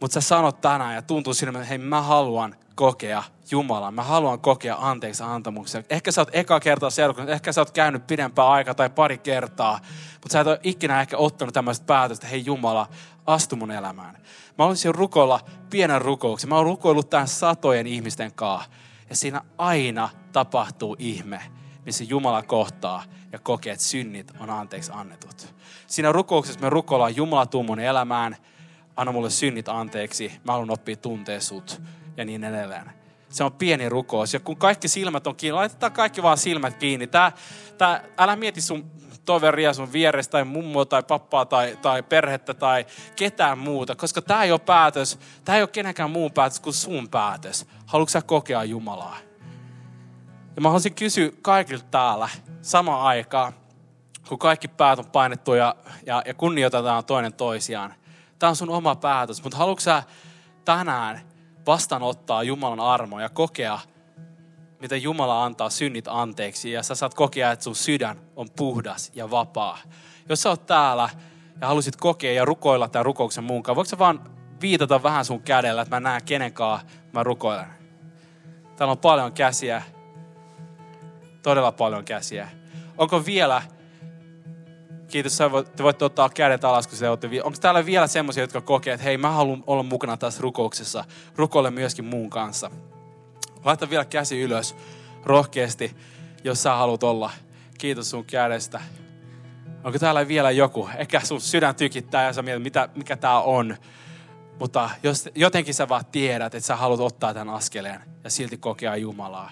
Mutta 0.00 0.14
sä 0.14 0.20
sanot 0.20 0.60
tänään 0.60 0.94
ja 0.94 1.02
tuntuu 1.02 1.34
sinne, 1.34 1.58
että 1.58 1.68
hei 1.68 1.78
mä 1.78 2.02
haluan 2.02 2.56
kokea 2.78 3.22
Jumalan. 3.50 3.94
Mä 3.94 4.02
haluan 4.02 4.40
kokea 4.40 4.76
anteeksi 4.80 5.22
antamuksen. 5.22 5.84
Ehkä 5.90 6.12
sä 6.12 6.20
oot 6.20 6.28
eka 6.32 6.60
kertaa 6.60 6.90
seurakunnassa, 6.90 7.34
ehkä 7.34 7.52
sä 7.52 7.60
oot 7.60 7.70
käynyt 7.70 8.06
pidempää 8.06 8.48
aikaa 8.48 8.74
tai 8.74 8.90
pari 8.90 9.18
kertaa, 9.18 9.80
mutta 10.12 10.32
sä 10.32 10.40
et 10.40 10.46
ole 10.46 10.60
ikinä 10.62 11.00
ehkä 11.00 11.16
ottanut 11.16 11.54
tämmöistä 11.54 11.86
päätöstä, 11.86 12.26
hei 12.26 12.42
Jumala, 12.46 12.86
astu 13.26 13.56
mun 13.56 13.70
elämään. 13.70 14.18
Mä 14.58 14.64
olisin 14.64 14.94
rukoilla 14.94 15.40
pienen 15.70 16.02
rukouksen. 16.02 16.48
Mä 16.48 16.56
oon 16.56 16.64
rukoillut 16.64 17.10
tämän 17.10 17.28
satojen 17.28 17.86
ihmisten 17.86 18.32
kanssa. 18.32 18.70
Ja 19.10 19.16
siinä 19.16 19.40
aina 19.58 20.08
tapahtuu 20.32 20.96
ihme, 20.98 21.40
missä 21.86 22.04
Jumala 22.04 22.42
kohtaa 22.42 23.02
ja 23.32 23.38
kokee, 23.38 23.72
että 23.72 23.84
synnit 23.84 24.32
on 24.40 24.50
anteeksi 24.50 24.92
annetut. 24.94 25.54
Siinä 25.86 26.12
rukouksessa 26.12 26.60
me 26.60 26.70
rukoillaan, 26.70 27.16
Jumala 27.16 27.46
tuu 27.46 27.62
mun 27.62 27.80
elämään, 27.80 28.36
anna 28.96 29.12
mulle 29.12 29.30
synnit 29.30 29.68
anteeksi, 29.68 30.32
mä 30.44 30.52
haluan 30.52 30.70
oppia 30.70 30.96
tuntee 30.96 31.40
sut 31.40 31.80
ja 32.18 32.24
niin 32.24 32.44
edelleen. 32.44 32.90
Se 33.28 33.44
on 33.44 33.52
pieni 33.52 33.88
rukous. 33.88 34.34
Ja 34.34 34.40
kun 34.40 34.56
kaikki 34.56 34.88
silmät 34.88 35.26
on 35.26 35.36
kiinni, 35.36 35.54
laitetaan 35.54 35.92
kaikki 35.92 36.22
vaan 36.22 36.38
silmät 36.38 36.76
kiinni. 36.76 37.06
Tää, 37.06 37.32
tää, 37.78 38.04
älä 38.18 38.36
mieti 38.36 38.60
sun 38.60 38.90
toveria 39.24 39.72
sun 39.72 39.92
vieressä 39.92 40.30
tai 40.30 40.44
mummoa 40.44 40.84
tai 40.84 41.02
pappaa 41.02 41.44
tai, 41.44 41.78
tai 41.82 42.02
perhettä 42.02 42.54
tai 42.54 42.86
ketään 43.16 43.58
muuta, 43.58 43.96
koska 43.96 44.22
tämä 44.22 44.44
ei 44.44 44.52
ole 44.52 44.60
päätös, 44.60 45.18
tämä 45.44 45.56
ei 45.56 45.62
ole 45.62 45.68
kenenkään 45.68 46.10
muun 46.10 46.32
päätös 46.32 46.60
kuin 46.60 46.74
sun 46.74 47.08
päätös. 47.08 47.66
Haluatko 47.86 48.10
sä 48.10 48.22
kokea 48.22 48.64
Jumalaa? 48.64 49.16
Ja 50.56 50.62
mä 50.62 50.68
haluaisin 50.68 50.94
kysyä 50.94 51.30
kaikilta 51.42 51.84
täällä 51.90 52.28
samaan 52.62 53.02
aikaan, 53.02 53.52
kun 54.28 54.38
kaikki 54.38 54.68
päät 54.68 54.98
on 54.98 55.06
painettu 55.06 55.54
ja, 55.54 55.76
ja, 56.06 56.22
ja 56.26 56.34
kunnioitetaan 56.34 57.04
toinen 57.04 57.32
toisiaan. 57.32 57.94
Tämä 58.38 58.50
on 58.50 58.56
sun 58.56 58.70
oma 58.70 58.96
päätös, 58.96 59.42
mutta 59.42 59.58
haluatko 59.58 59.80
sä 59.80 60.02
tänään 60.64 61.20
vastaanottaa 61.68 62.42
Jumalan 62.42 62.80
armo 62.80 63.20
ja 63.20 63.28
kokea, 63.28 63.78
miten 64.80 65.02
Jumala 65.02 65.44
antaa 65.44 65.70
synnit 65.70 66.04
anteeksi 66.08 66.72
ja 66.72 66.82
sä 66.82 66.94
saat 66.94 67.14
kokea, 67.14 67.52
että 67.52 67.62
sun 67.62 67.74
sydän 67.74 68.20
on 68.36 68.48
puhdas 68.56 69.10
ja 69.14 69.30
vapaa. 69.30 69.78
Jos 70.28 70.42
sä 70.42 70.48
oot 70.48 70.66
täällä 70.66 71.08
ja 71.60 71.66
halusit 71.66 71.96
kokea 71.96 72.32
ja 72.32 72.44
rukoilla 72.44 72.88
tämän 72.88 73.04
rukouksen 73.04 73.44
muunkaan, 73.44 73.76
voiko 73.76 73.88
sä 73.88 73.98
vaan 73.98 74.30
viitata 74.60 75.02
vähän 75.02 75.24
sun 75.24 75.42
kädellä, 75.42 75.82
että 75.82 75.96
mä 75.96 76.00
näen 76.00 76.24
kenenkaan 76.24 76.80
mä 77.12 77.22
rukoilen. 77.22 77.66
Täällä 78.76 78.92
on 78.92 78.98
paljon 78.98 79.32
käsiä. 79.32 79.82
Todella 81.42 81.72
paljon 81.72 82.04
käsiä. 82.04 82.48
Onko 82.98 83.26
vielä, 83.26 83.62
kiitos, 85.08 85.38
te 85.76 85.82
voitte 85.82 86.04
ottaa 86.04 86.28
kädet 86.28 86.64
alas, 86.64 86.86
kun 86.86 86.98
se 86.98 87.08
olette, 87.08 87.30
onko 87.42 87.58
täällä 87.60 87.86
vielä 87.86 88.06
semmoisia, 88.06 88.42
jotka 88.42 88.60
kokee, 88.60 88.94
että 88.94 89.04
hei, 89.04 89.18
mä 89.18 89.30
haluan 89.30 89.64
olla 89.66 89.82
mukana 89.82 90.16
tässä 90.16 90.42
rukouksessa, 90.42 91.04
rukoile 91.36 91.70
myöskin 91.70 92.04
muun 92.04 92.30
kanssa. 92.30 92.70
Laita 93.64 93.90
vielä 93.90 94.04
käsi 94.04 94.40
ylös 94.40 94.76
rohkeasti, 95.24 95.96
jos 96.44 96.62
sä 96.62 96.74
haluat 96.74 97.02
olla. 97.02 97.30
Kiitos 97.78 98.10
sun 98.10 98.24
kädestä. 98.24 98.80
Onko 99.84 99.98
täällä 99.98 100.28
vielä 100.28 100.50
joku? 100.50 100.88
Ehkä 100.96 101.20
sun 101.20 101.40
sydän 101.40 101.74
tykittää 101.74 102.24
ja 102.24 102.32
sä 102.32 102.42
mietit, 102.42 102.62
mitä, 102.62 102.88
mikä 102.94 103.16
tää 103.16 103.40
on. 103.40 103.76
Mutta 104.58 104.90
jos 105.02 105.28
jotenkin 105.34 105.74
sä 105.74 105.88
vaan 105.88 106.04
tiedät, 106.12 106.54
että 106.54 106.66
sä 106.66 106.76
haluat 106.76 107.00
ottaa 107.00 107.34
tämän 107.34 107.54
askeleen 107.54 108.00
ja 108.24 108.30
silti 108.30 108.56
kokea 108.56 108.96
Jumalaa, 108.96 109.50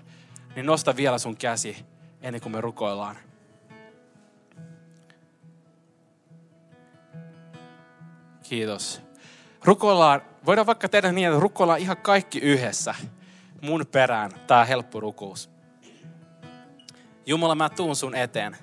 niin 0.57 0.67
nosta 0.67 0.97
vielä 0.97 1.19
sun 1.19 1.37
käsi 1.37 1.77
ennen 2.23 2.41
kuin 2.41 2.53
me 2.53 2.61
rukoillaan. 2.61 3.17
Kiitos. 8.49 9.01
Rukoillaan, 9.65 10.23
voidaan 10.47 10.67
vaikka 10.67 10.89
tehdä 10.89 11.13
niin, 11.13 11.29
että 11.29 11.41
rukoillaan 11.41 11.81
ihan 11.81 11.97
kaikki 11.97 12.39
yhdessä 12.39 12.95
mun 13.61 13.87
perään 13.93 14.31
tämä 14.47 14.65
helppo 14.65 15.01
rukous. 15.01 15.51
Jumala, 17.27 17.55
mä 17.55 17.69
tuun 17.69 17.97
sun 17.97 18.15
eteen. 18.15 18.57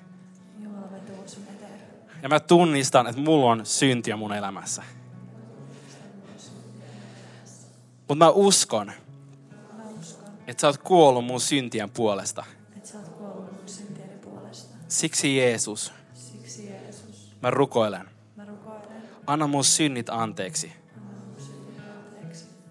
Jumala, 0.62 0.86
mä 0.90 0.98
tuun 0.98 1.28
sun 1.28 1.42
eteen. 1.42 1.80
Ja 2.22 2.28
mä 2.28 2.40
tunnistan, 2.40 3.06
että 3.06 3.20
mulla 3.20 3.50
on 3.50 3.66
syntiä 3.66 4.16
mun 4.16 4.32
elämässä. 4.32 4.82
Mutta 7.98 8.14
mä 8.14 8.30
uskon, 8.30 8.86
Mä 8.86 9.84
uskon, 10.00 10.28
että 10.46 10.60
sä 10.60 10.66
oot 10.66 10.78
kuollut 10.78 11.24
mun 11.24 11.40
syntien 11.40 11.90
puolesta. 11.90 12.44
mun 13.20 14.18
puolesta. 14.24 14.74
Siksi 14.88 15.36
Jeesus, 15.36 15.92
Siksi 16.14 16.66
Jeesus, 16.68 17.32
mä 17.42 17.50
rukoilen. 17.50 18.13
Anna 19.26 19.46
mun 19.46 19.64
synnit 19.64 20.10
anteeksi. 20.10 20.72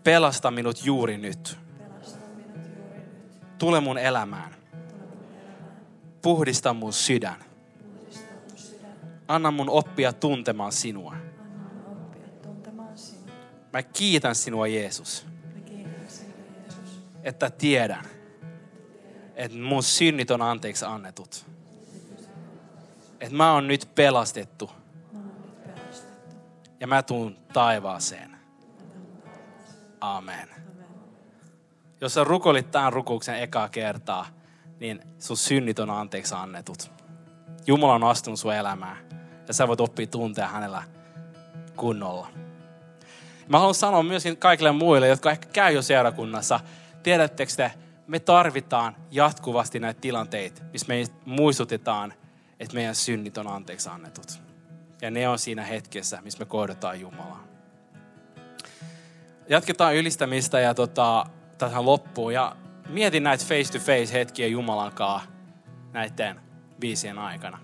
Pelasta 0.04 0.52
minut 0.52 0.86
juuri 0.86 1.18
nyt. 1.18 1.58
Tule 3.58 3.80
mun 3.80 3.98
elämään. 3.98 4.56
Puhdista 6.22 6.74
mun 6.74 6.94
sydän. 6.94 7.44
Anna 9.28 9.52
mun 9.52 9.70
oppia 9.70 10.13
tuntemaan 10.13 10.72
sinua. 10.72 11.16
Mä 13.74 13.84
kiitän 13.84 14.36
sinua, 14.36 14.68
Jeesus. 14.68 15.26
että 17.24 17.50
tiedän, 17.50 18.06
että 19.36 19.58
mun 19.58 19.84
synnit 19.84 20.32
on 20.32 20.42
anteeksi 20.42 20.86
annetut. 20.86 21.46
Että 23.20 23.36
mä 23.36 23.54
oon 23.54 23.68
nyt 23.68 23.89
pelastettu 23.96 24.72
ja 26.84 26.88
mä 26.88 27.04
tuun 27.04 27.38
taivaaseen. 27.54 28.38
Amen. 30.02 30.50
Jos 32.02 32.13
sä 32.13 32.24
rukoilit 32.24 32.72
tämän 32.72 32.93
rukouksen 32.93 33.39
ekaa 33.39 33.69
kertaa, 33.69 34.26
niin 34.80 35.02
sun 35.19 35.38
synnit 35.38 35.80
on 35.80 35.89
anteeksi 35.89 36.36
annetut. 36.36 36.91
Jumala 37.67 37.93
on 37.93 38.04
astunut 38.04 38.39
sun 38.39 38.54
elämään 38.54 38.98
ja 39.48 39.54
sä 39.54 39.67
voit 39.67 39.82
oppia 39.82 40.08
tuntea 40.08 40.48
hänellä 40.48 40.84
kunnolla. 41.76 42.28
Mä 43.48 43.58
haluan 43.58 43.76
sanoa 43.76 44.04
myöskin 44.04 44.38
kaikille 44.38 44.72
muille, 44.72 45.08
jotka 45.08 45.32
ehkä 45.32 45.48
käy 45.54 45.74
jo 45.74 45.82
seurakunnassa, 45.82 46.60
tiedättekö 47.03 47.51
te, 47.58 47.72
me 48.08 48.20
tarvitaan 48.20 48.95
jatkuvasti 49.12 49.80
näitä 49.80 50.01
tilanteita, 50.01 50.62
missä 50.72 50.88
me 50.88 51.03
muistutetaan, 51.26 52.14
että 52.60 52.76
meidän 52.76 52.95
synnit 52.95 53.38
on 53.38 53.47
anteeksi 53.47 53.89
annetut. 53.89 54.53
Ja 55.04 55.12
ne 55.12 55.28
on 55.28 55.39
siinä 55.39 55.64
hetkessä, 55.64 56.20
missä 56.22 56.39
me 56.39 56.45
kohdataan 56.45 56.99
Jumalaa. 56.99 57.43
Jatketaan 59.49 59.95
ylistämistä 59.95 60.60
ja 60.60 60.74
tota, 60.74 61.26
tähän 61.58 61.86
loppuun. 61.86 62.34
Ja 62.34 62.56
mietin 62.89 63.24
näitä 63.24 63.45
face-to-face 63.45 64.14
hetkiä 64.14 64.47
Jumalan 64.47 64.91
kanssa 64.91 65.30
näiden 65.93 66.39
biisien 66.80 67.18
aikana. 67.18 67.60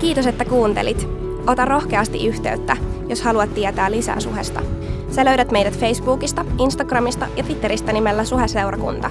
Kiitos, 0.00 0.26
että 0.26 0.44
kuuntelit. 0.44 1.08
Ota 1.46 1.64
rohkeasti 1.64 2.26
yhteyttä, 2.26 2.76
jos 3.08 3.22
haluat 3.22 3.54
tietää 3.54 3.90
lisää 3.90 4.20
Suhesta. 4.20 4.62
Sä 5.10 5.24
löydät 5.24 5.50
meidät 5.50 5.78
Facebookista, 5.78 6.44
Instagramista 6.58 7.28
ja 7.36 7.44
Twitteristä 7.44 7.92
nimellä 7.92 8.24
Suhe-seurakunta. 8.24 9.10